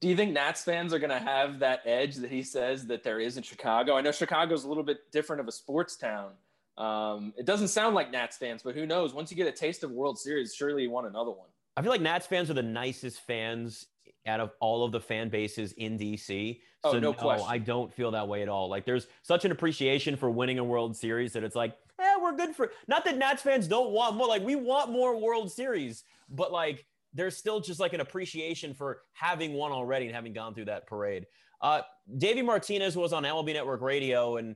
[0.00, 3.02] Do you think Nats fans are going to have that edge that he says that
[3.02, 3.96] there is in Chicago?
[3.96, 6.32] I know Chicago's a little bit different of a sports town.
[6.76, 9.14] Um, it doesn't sound like Nats fans, but who knows?
[9.14, 11.48] Once you get a taste of World Series, surely you want another one.
[11.76, 13.86] I feel like Nats fans are the nicest fans
[14.26, 16.60] out of all of the fan bases in DC.
[16.84, 17.46] So oh, no, no question.
[17.48, 18.68] I don't feel that way at all.
[18.68, 22.36] Like there's such an appreciation for winning a World Series that it's like, yeah, we're
[22.36, 22.70] good for.
[22.86, 24.28] Not that Nats fans don't want more.
[24.28, 29.00] Like we want more World Series, but like there's still just like an appreciation for
[29.12, 31.26] having one already and having gone through that parade.
[31.60, 31.82] Uh,
[32.18, 34.54] Davey Martinez was on MLB Network Radio, and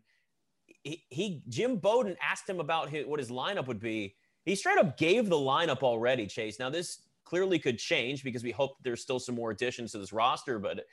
[0.85, 4.15] he, he Jim Bowden asked him about his, what his lineup would be.
[4.45, 6.61] He straight up gave the lineup already, Chase.
[6.61, 10.13] Now this clearly could change because we hope there's still some more additions to this
[10.13, 10.59] roster.
[10.59, 10.85] But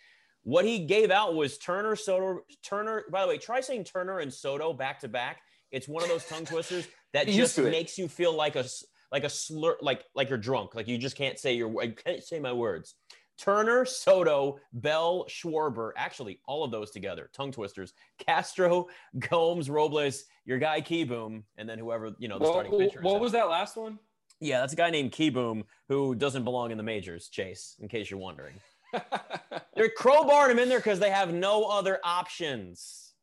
[0.43, 3.03] what he gave out was Turner, Soto, Turner.
[3.11, 5.41] By the way, try saying Turner and Soto back to back.
[5.71, 8.65] It's one of those tongue twisters that just makes you feel like a
[9.11, 12.23] like a slur, like like you're drunk, like you just can't say your I can't
[12.23, 12.95] say my words.
[13.37, 17.93] Turner, Soto, Bell, Schwarber, actually all of those together, tongue twisters.
[18.17, 23.01] Castro, Gomes, Robles, your guy Kieboom, and then whoever you know the starting pitcher.
[23.01, 23.99] What was that last one?
[24.41, 28.09] Yeah, that's a guy named Kieboom who doesn't belong in the majors, Chase, in case
[28.09, 28.55] you're wondering.
[29.79, 33.13] They're crowbarring him in there because they have no other options.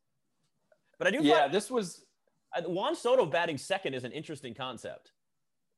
[0.97, 1.19] But I do.
[1.21, 2.03] Yeah, this was
[2.65, 5.11] Juan Soto batting second is an interesting concept.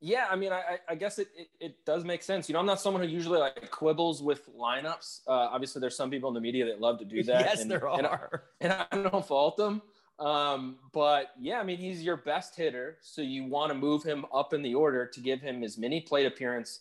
[0.01, 2.47] Yeah, I mean, I, I guess it, it, it, does make sense.
[2.47, 5.21] You know, I'm not someone who usually like quibbles with lineups.
[5.27, 7.41] Uh, obviously, there's some people in the media that love to do that.
[7.41, 9.81] yes, and, there are, and I, and I don't fault them.
[10.17, 14.25] Um, but yeah, I mean, he's your best hitter, so you want to move him
[14.33, 16.79] up in the order to give him as many plate appearance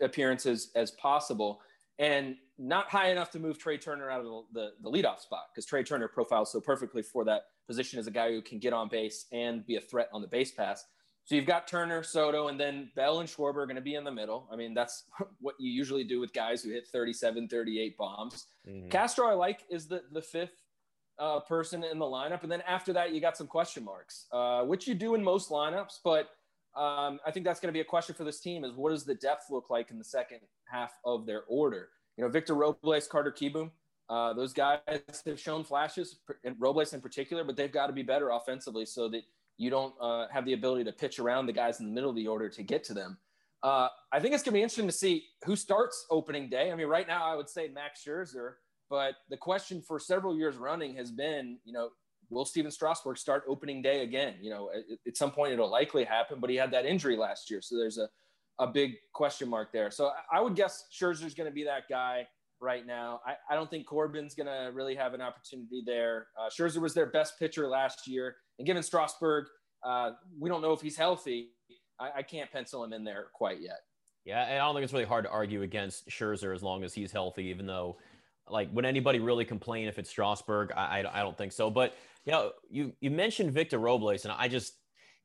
[0.00, 1.60] appearances as possible,
[1.98, 5.44] and not high enough to move Trea Turner out of the, the, the leadoff spot
[5.52, 8.72] because Trea Turner profiles so perfectly for that position as a guy who can get
[8.72, 10.84] on base and be a threat on the base pass.
[11.24, 14.04] So you've got Turner, Soto, and then Bell and Schwarber are going to be in
[14.04, 14.48] the middle.
[14.52, 15.04] I mean, that's
[15.40, 18.46] what you usually do with guys who hit 37, 38 bombs.
[18.68, 18.88] Mm-hmm.
[18.90, 20.62] Castro, I like, is the, the fifth
[21.18, 22.42] uh, person in the lineup.
[22.42, 25.50] And then after that, you got some question marks, uh, which you do in most
[25.50, 25.98] lineups.
[26.02, 26.30] But
[26.76, 29.04] um, I think that's going to be a question for this team is what does
[29.04, 31.88] the depth look like in the second half of their order?
[32.20, 33.70] You know, Victor Robles, Carter Kieboom,
[34.10, 34.80] uh, those guys
[35.24, 39.08] have shown flashes, and Robles in particular, but they've got to be better offensively so
[39.08, 39.22] that
[39.56, 42.16] you don't uh, have the ability to pitch around the guys in the middle of
[42.16, 43.16] the order to get to them.
[43.62, 46.70] Uh, I think it's going to be interesting to see who starts opening day.
[46.70, 48.56] I mean, right now I would say Max Scherzer,
[48.90, 51.88] but the question for several years running has been, you know,
[52.28, 54.34] will Stephen Strasburg start opening day again?
[54.42, 57.50] You know, at, at some point it'll likely happen, but he had that injury last
[57.50, 58.10] year, so there's a
[58.60, 59.90] a big question mark there.
[59.90, 62.26] So I would guess Scherzer's going to be that guy
[62.60, 63.20] right now.
[63.26, 66.28] I, I don't think Corbin's going to really have an opportunity there.
[66.38, 69.46] Uh, Scherzer was their best pitcher last year, and given Strasburg,
[69.82, 71.48] uh, we don't know if he's healthy.
[71.98, 73.80] I, I can't pencil him in there quite yet.
[74.24, 76.92] Yeah, and I don't think it's really hard to argue against Scherzer as long as
[76.92, 77.96] he's healthy, even though
[78.48, 80.72] like would anybody really complain if it's Strasburg?
[80.76, 81.70] I, I, I don't think so.
[81.70, 81.94] But
[82.26, 84.74] you know, you you mentioned Victor Robles, and I just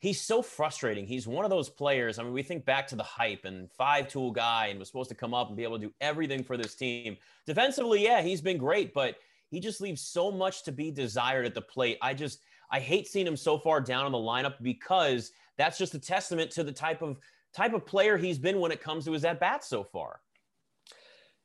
[0.06, 1.08] he's so frustrating.
[1.08, 2.20] He's one of those players.
[2.20, 5.10] I mean, we think back to the hype and five tool guy and was supposed
[5.10, 7.18] to come up and be able to do everything for this team.
[7.47, 9.16] Defensively, yeah, he's been great, but
[9.49, 11.97] he just leaves so much to be desired at the plate.
[12.03, 15.95] I just I hate seeing him so far down on the lineup because that's just
[15.95, 17.18] a testament to the type of
[17.51, 20.22] type of player he's been when it comes to his at bats so far.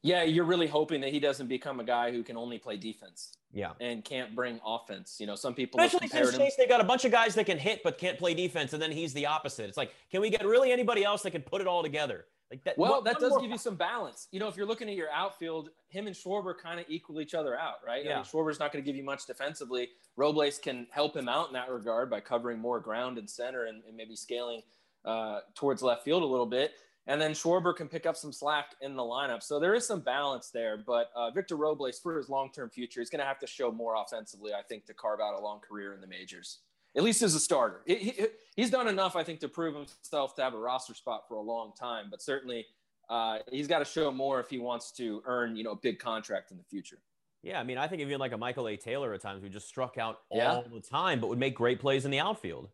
[0.02, 3.32] Yeah, you're really hoping that he doesn't become a guy who can only play defense.
[3.53, 3.72] Yeah.
[3.80, 5.16] And can't bring offense.
[5.18, 7.59] You know, some people Especially since Chase, they got a bunch of guys that can
[7.59, 9.68] hit but can't play defense, and then he's the opposite.
[9.68, 12.26] It's like, can we get really anybody else that can put it all together?
[12.51, 12.76] Like that.
[12.76, 14.26] Well, that does give you some balance.
[14.32, 17.34] You know, if you're looking at your outfield, him and Schwarber kind of equal each
[17.34, 18.05] other out, right?
[18.05, 18.12] Yeah.
[18.12, 19.90] I mean, Schwarber's not going to give you much defensively.
[20.16, 23.82] Robles can help him out in that regard by covering more ground and center and,
[23.86, 24.62] and maybe scaling
[25.05, 26.72] uh, towards left field a little bit.
[27.07, 29.42] And then Schwarber can pick up some slack in the lineup.
[29.42, 30.76] So there is some balance there.
[30.76, 33.72] But uh, Victor Robles, for his long term future, is going to have to show
[33.72, 36.59] more offensively, I think, to carve out a long career in the majors,
[36.96, 37.82] at least as a starter.
[37.86, 41.22] He, he, he's done enough, I think, to prove himself to have a roster spot
[41.26, 42.07] for a long time.
[42.11, 42.66] But certainly,
[43.09, 45.98] uh, he's got to show more if he wants to earn, you know, a big
[45.98, 46.98] contract in the future.
[47.42, 48.76] Yeah, I mean, I think even like a Michael A.
[48.76, 50.53] Taylor at times who just struck out Yeah.
[50.57, 52.68] all the time, but would make great plays in the outfield.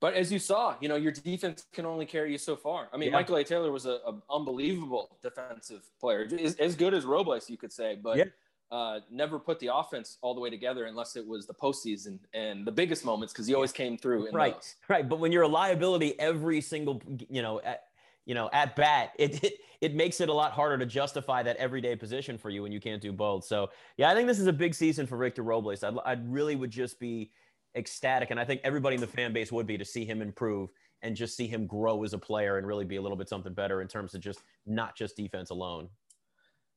[0.00, 2.88] But as you saw, you know, your defense can only carry you so far.
[2.92, 3.16] I mean, Yeah.
[3.16, 3.44] Michael A.
[3.44, 3.98] Taylor was an
[4.30, 8.24] unbelievable defensive player, as, as good as Robles, you could say, but Yeah.
[8.70, 12.66] uh, never put the offense all the way together unless it was the postseason and
[12.66, 14.30] the biggest moments because he always came through.
[14.32, 14.76] Right, those.
[14.88, 15.06] right.
[15.06, 17.84] But when you're a liability every single, you know, at,
[18.24, 21.56] you know, at bat, it, it it makes it a lot harder to justify that
[21.56, 23.44] everyday position for you when you can't do both.
[23.44, 25.82] So yeah, I think this is a big season for Victor Robles.
[25.82, 27.30] I'd, I really would just be
[27.74, 30.70] ecstatic, and I think everybody in the fan base would be to see him improve
[31.02, 33.54] and just see him grow as a player and really be a little bit something
[33.54, 35.88] better in terms of just not just defense alone.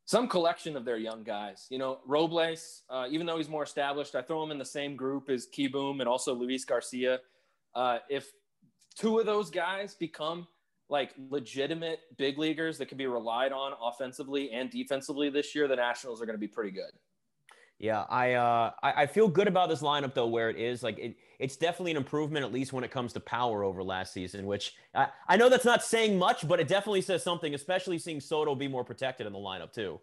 [0.05, 1.67] some collection of their young guys.
[1.69, 4.95] You know, Robles, uh, even though he's more established, I throw him in the same
[4.95, 7.19] group as Kieboom and also Luis Garcia.
[7.73, 8.31] Uh, if
[8.95, 10.47] two of those guys become
[10.89, 15.75] like legitimate big leaguers that can be relied on offensively and defensively this year, the
[15.75, 16.91] Nationals are going to be pretty good.
[17.83, 20.97] Yeah, I, uh, I I feel good about this lineup though, where it is like
[20.97, 24.45] it, it's definitely an improvement, at least when it comes to power over last season.
[24.45, 27.53] Which I, I know that's not saying much, but it definitely says something.
[27.53, 29.99] Especially seeing Soto be more protected in the lineup too.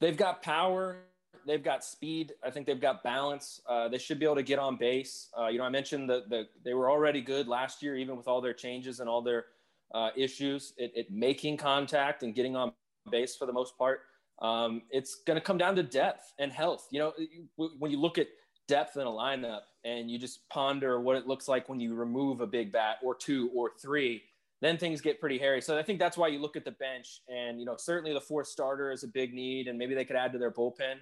[0.00, 1.02] They've got power.
[1.46, 2.32] They've got speed.
[2.42, 3.60] I think they've got balance.
[3.68, 5.28] Uh, they should be able to get on base.
[5.38, 8.26] Uh, you know, I mentioned that the, they were already good last year, even with
[8.26, 9.44] all their changes and all their
[9.94, 12.72] uh, issues at, at making contact and getting on
[13.10, 14.00] base for the most part.
[14.40, 16.88] Um, it's going to come down to depth and health.
[16.90, 17.12] You know,
[17.56, 18.28] when you look at
[18.68, 22.40] depth in a lineup and you just ponder what it looks like when you remove
[22.40, 24.22] a big bat or two or three,
[24.62, 25.60] then things get pretty hairy.
[25.60, 28.20] So I think that's why you look at the bench and, you know, certainly the
[28.20, 30.96] fourth starter is a big need and maybe they could add to their bullpen,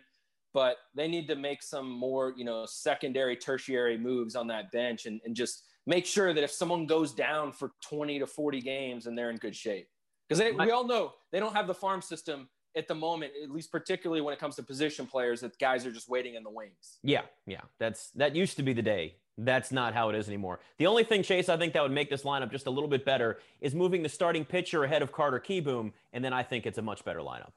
[0.54, 5.06] but they need to make some more, you know, secondary, tertiary moves on that bench
[5.06, 9.06] and, and just make sure that if someone goes down for 20 to 40 games
[9.06, 9.88] and they're in good shape.
[10.28, 13.70] Because we all know they don't have the farm system at the moment, at least
[13.72, 16.98] particularly when it comes to position players, that guys are just waiting in the wings.
[17.02, 17.62] Yeah, yeah.
[17.78, 19.16] That's that used to be the day.
[19.38, 20.58] That's not how it is anymore.
[20.78, 23.04] The only thing, Chase, I think that would make this lineup just a little bit
[23.04, 26.78] better is moving the starting pitcher ahead of Carter Kieboom, and then I think it's
[26.78, 27.52] a much better lineup.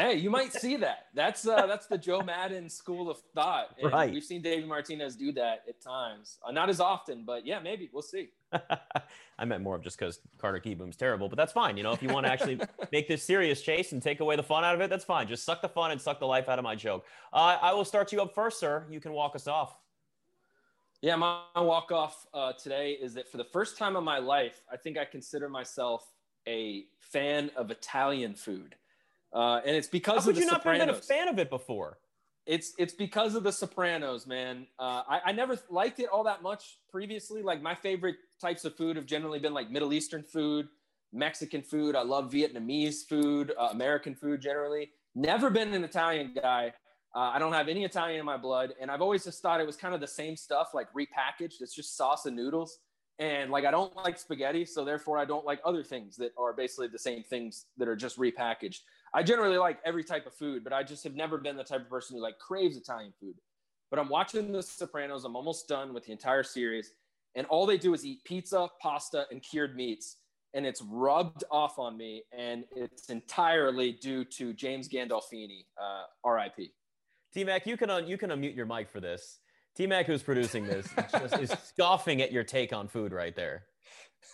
[0.00, 1.08] Hey, you might see that.
[1.12, 3.76] That's uh, that's the Joe Maddon school of thought.
[3.78, 4.10] And Right.
[4.10, 6.38] We've seen David Martinez do that at times.
[6.42, 8.30] Uh, not as often, but yeah, maybe we'll see.
[9.38, 11.76] I meant more of just because Carter Kieboom's terrible, but that's fine.
[11.76, 12.58] You know, if you want to actually
[12.92, 15.28] make this serious, Chase, and take away the fun out of it, that's fine.
[15.28, 17.04] Just suck the fun and suck the life out of my joke.
[17.30, 18.86] Uh, I will start you up first, sir.
[18.90, 19.76] You can walk us off.
[21.02, 24.62] Yeah, my walk off uh, today is that for the first time in my life,
[24.72, 26.10] I think I consider myself
[26.46, 28.76] a fan of Italian food,
[29.32, 30.50] uh, and it's because of the Sopranos.
[30.50, 31.06] How of could you not Sopranos.
[31.08, 31.98] been a fan of it before?
[32.46, 34.66] it's it's because of the Sopranos, man.
[34.78, 37.42] Uh, I, I never liked it all that much previously.
[37.42, 40.68] Like my favorite types of food have generally been like Middle Eastern food,
[41.12, 41.94] Mexican food.
[41.94, 44.90] I love Vietnamese food, uh, American food generally.
[45.14, 46.72] Never been an Italian guy.
[47.14, 49.66] Uh, I don't have any Italian in my blood, and I've always just thought it
[49.66, 51.60] was kind of the same stuff, like repackaged.
[51.60, 52.78] It's just sauce and noodles,
[53.18, 56.52] and like I don't like spaghetti, so therefore I don't like other things that are
[56.52, 58.80] basically the same things that are just repackaged.
[59.12, 61.80] I generally like every type of food, but I just have never been the type
[61.80, 63.34] of person who like craves Italian food.
[63.90, 65.24] But I'm watching The Sopranos.
[65.24, 66.92] I'm almost done with the entire series,
[67.34, 70.18] and all they do is eat pizza, pasta, and cured meats,
[70.54, 76.72] and it's rubbed off on me, and it's entirely due to James Gandolfini, uh, R.I.P.
[77.32, 79.40] T Mac, you can un- you can unmute your mic for this.
[79.76, 83.64] T Mac, who's producing this, just is scoffing at your take on food right there.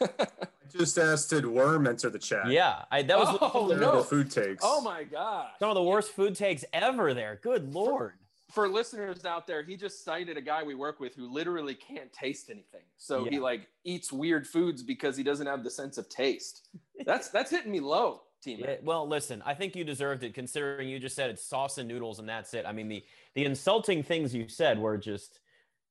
[0.76, 2.50] Just asked did Worm enter the chat?
[2.50, 4.02] Yeah, I, that was Oh, Terrible no.
[4.02, 4.62] food takes.
[4.66, 7.14] Oh my god, some of the worst food takes ever.
[7.14, 8.14] There, good lord.
[8.50, 12.12] for listeners out there, he just cited a guy we work with who literally can't
[12.12, 12.82] taste anything.
[12.96, 16.68] So he like eats weird foods because he doesn't have the sense of taste.
[17.06, 18.58] That's that's hitting me low, team.
[18.60, 21.88] Yeah, well, listen, I think you deserved it considering you just said it's sauce and
[21.88, 22.66] noodles and that's it.
[22.66, 25.38] I mean, the the insulting things you said were just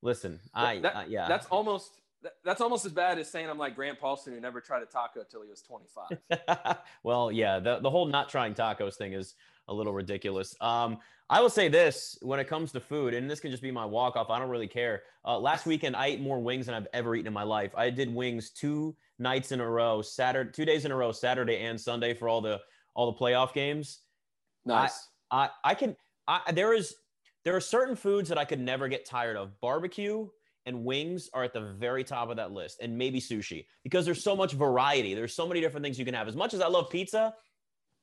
[0.02, 0.40] listen.
[0.54, 1.28] I That- uh, yeah.
[1.28, 4.60] That's almost that- that's almost as bad as saying I'm like Grant Paulsen who never
[4.60, 6.78] tried a taco until he was 25.
[7.04, 9.36] well, yeah, the, the whole not trying tacos thing is
[9.68, 10.56] a little ridiculous.
[10.60, 10.98] Um,
[11.30, 13.86] I will say this when it comes to food, and this can just be my
[13.86, 14.30] walk off.
[14.30, 15.04] I don't really care.
[15.24, 17.72] Uh, last weekend, I ate more wings than I've ever eaten in my life.
[17.76, 21.60] I did wings two nights in a row, Saturday, two days in a row, Saturday
[21.60, 22.60] and Sunday for all the
[22.96, 24.02] all the playoff games.
[24.66, 25.10] Nice.
[25.32, 25.96] I I, I can.
[26.28, 26.96] I, there is
[27.44, 29.60] there are certain foods that I could never get tired of.
[29.62, 30.28] Barbecue
[30.66, 34.24] and wings are at the very top of that list, and maybe sushi because there's
[34.24, 35.14] so much variety.
[35.14, 36.28] There's so many different things you can have.
[36.28, 37.34] As much as I love pizza,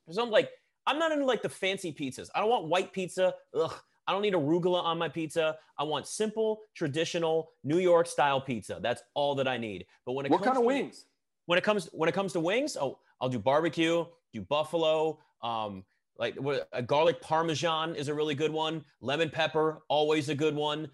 [0.07, 0.51] there's something like
[0.87, 2.29] I'm not into like the fancy pizzas.
[2.35, 3.35] I don't want white pizza.
[3.55, 3.73] Ugh.
[4.07, 5.57] I don't need arugula on my pizza.
[5.79, 8.79] I want simple, traditional New York style pizza.
[8.83, 9.87] That's all that I need.
[10.05, 11.07] But when it what comes kind of to, wings?
[11.47, 15.85] When it comes when it comes to wings, oh, I'll do barbecue, do buffalo, um,
[16.19, 16.37] like
[16.73, 18.85] a garlic parmesan is a really good one.
[19.01, 20.89] Lemon pepper, always a good one.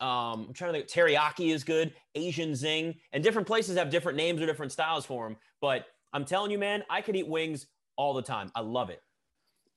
[0.00, 0.90] Um, I'm trying to think.
[0.90, 1.94] Teriyaki is good.
[2.14, 5.36] Asian zing, and different places have different names or different styles for them.
[5.60, 7.66] But I'm telling you, man, I could eat wings
[7.96, 8.50] all the time.
[8.54, 9.02] I love it.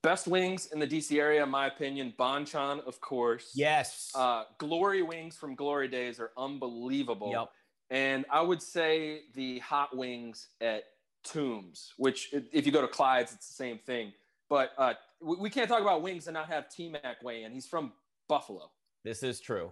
[0.03, 2.13] Best wings in the DC area, in my opinion.
[2.17, 3.51] Bonchon, of course.
[3.55, 4.11] Yes.
[4.15, 7.31] Uh, Glory wings from Glory Days are unbelievable.
[7.31, 7.49] Yep.
[7.89, 10.83] And I would say the hot wings at
[11.23, 14.13] Tombs, which if you go to Clyde's, it's the same thing.
[14.49, 17.51] But uh, we, we can't talk about wings and not have T Mac weigh in.
[17.51, 17.91] He's from
[18.29, 18.71] Buffalo.
[19.03, 19.71] This is true.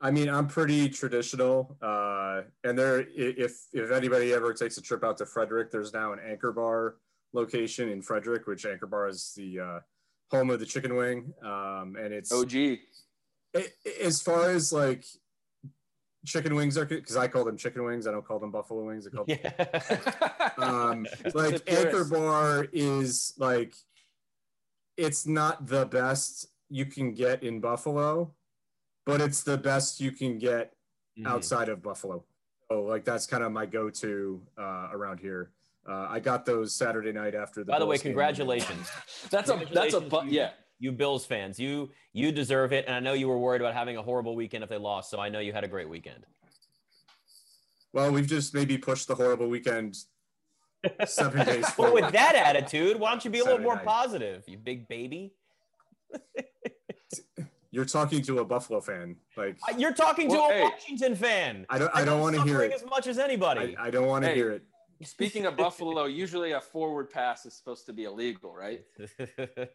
[0.00, 5.02] I mean, I'm pretty traditional, uh, and there, if if anybody ever takes a trip
[5.02, 6.96] out to Frederick, there's now an Anchor Bar
[7.32, 9.80] location in Frederick, which Anchor Bar is the uh,
[10.30, 12.54] home of the chicken wing, um, and it's OG.
[12.54, 12.84] a-
[14.04, 15.04] as far as like
[16.26, 19.06] chicken wings are, because I call them chicken wings, I don't call them buffalo wings.
[19.06, 20.50] I call them Yeah.
[20.58, 22.04] um, like Anchor.
[22.04, 23.74] Bar is like
[24.98, 28.34] it's not the best you can get in Buffalo,
[29.06, 30.74] but it's the best you can get
[31.18, 31.26] Mhm.
[31.26, 32.24] outside of Buffalo.
[32.70, 35.52] So like that's kind of my go-to uh, around here.
[35.88, 37.70] Uh, I got those Saturday night after the.
[37.70, 38.10] By the way, Bills game.
[38.12, 38.90] congratulations.
[39.30, 40.50] That's a that's a bu- you- yeah.
[40.78, 42.84] You Bills fans, you you deserve it.
[42.86, 45.08] And I know you were worried about having a horrible weekend if they lost.
[45.10, 46.26] So I know you had a great weekend.
[47.94, 49.96] Well, we've just maybe pushed the horrible weekend
[51.06, 52.02] seven days Well, forward.
[52.02, 53.86] with that attitude, why don't you be a little more night.
[53.86, 55.32] positive, you big baby?
[57.76, 59.16] You're talking to a Buffalo fan.
[59.36, 60.62] Like Uh, You're talking to Well, a hey.
[60.62, 61.66] Washington fan.
[61.68, 61.90] I don't.
[61.94, 62.74] I don't want to hear suffering it.
[62.76, 63.76] as much as anybody.
[63.76, 64.34] I, I don't want to Hey.
[64.36, 64.62] hear it.
[65.02, 68.80] Speaking of Buffalo, usually a forward pass is supposed to be illegal, right?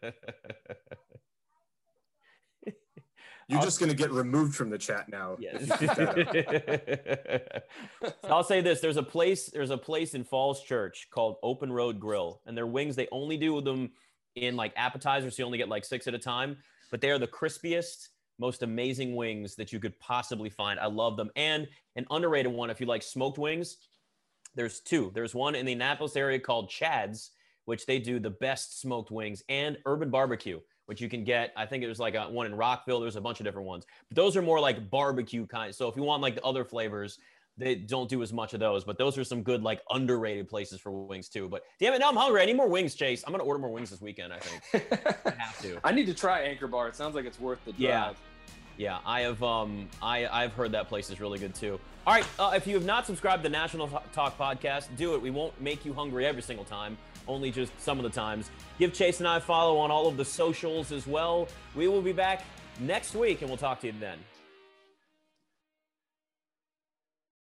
[3.48, 5.36] You're I'll- just going to get removed from the chat now.
[5.38, 5.62] Yes.
[5.62, 7.52] if you keep that
[8.04, 8.14] up.
[8.24, 12.00] I'll say this: there's a place, there's a place in Falls Church called Open Road
[12.00, 13.90] Grill, and their wings they only do them
[14.34, 16.56] in like appetizers, so you only get like six at a time.
[16.92, 20.78] But they are the crispiest, most amazing wings that you could possibly find.
[20.78, 21.66] I love them, and
[21.96, 23.78] an underrated one if you like smoked wings.
[24.54, 25.10] There's two.
[25.14, 27.30] There's one in the Annapolis area called Chad's,
[27.64, 31.52] which they do the best smoked wings, and Urban Barbecue, which you can get.
[31.56, 33.00] I think it was like a, one in Rockville.
[33.00, 35.74] There's a bunch of different ones, but those are more like barbecue kind.
[35.74, 37.18] So if you want like the other flavors,
[37.58, 38.84] they don't do as much of those.
[38.84, 41.48] But those are some good like underrated places for wings too.
[41.48, 42.42] But damn it, now I'm hungry.
[42.42, 43.22] I need more wings, Chase.
[43.26, 44.32] I'm gonna order more wings this weekend.
[44.32, 44.86] I think
[45.26, 45.80] I have to.
[45.84, 46.88] I need to try Anchor Bar.
[46.88, 47.80] It sounds like it's worth the drive.
[47.80, 48.12] Yeah.
[48.78, 51.78] Yeah, I have um I I've heard that place is really good too.
[52.06, 55.22] All right, uh, if you have not subscribed to the Nationals Talk podcast, do it.
[55.22, 56.96] We won't make you hungry every single time,
[57.28, 58.50] only just some of the times.
[58.78, 61.48] Give Chase and I a follow on all of the socials as well.
[61.76, 62.44] We will be back
[62.80, 64.18] next week and we'll talk to you then.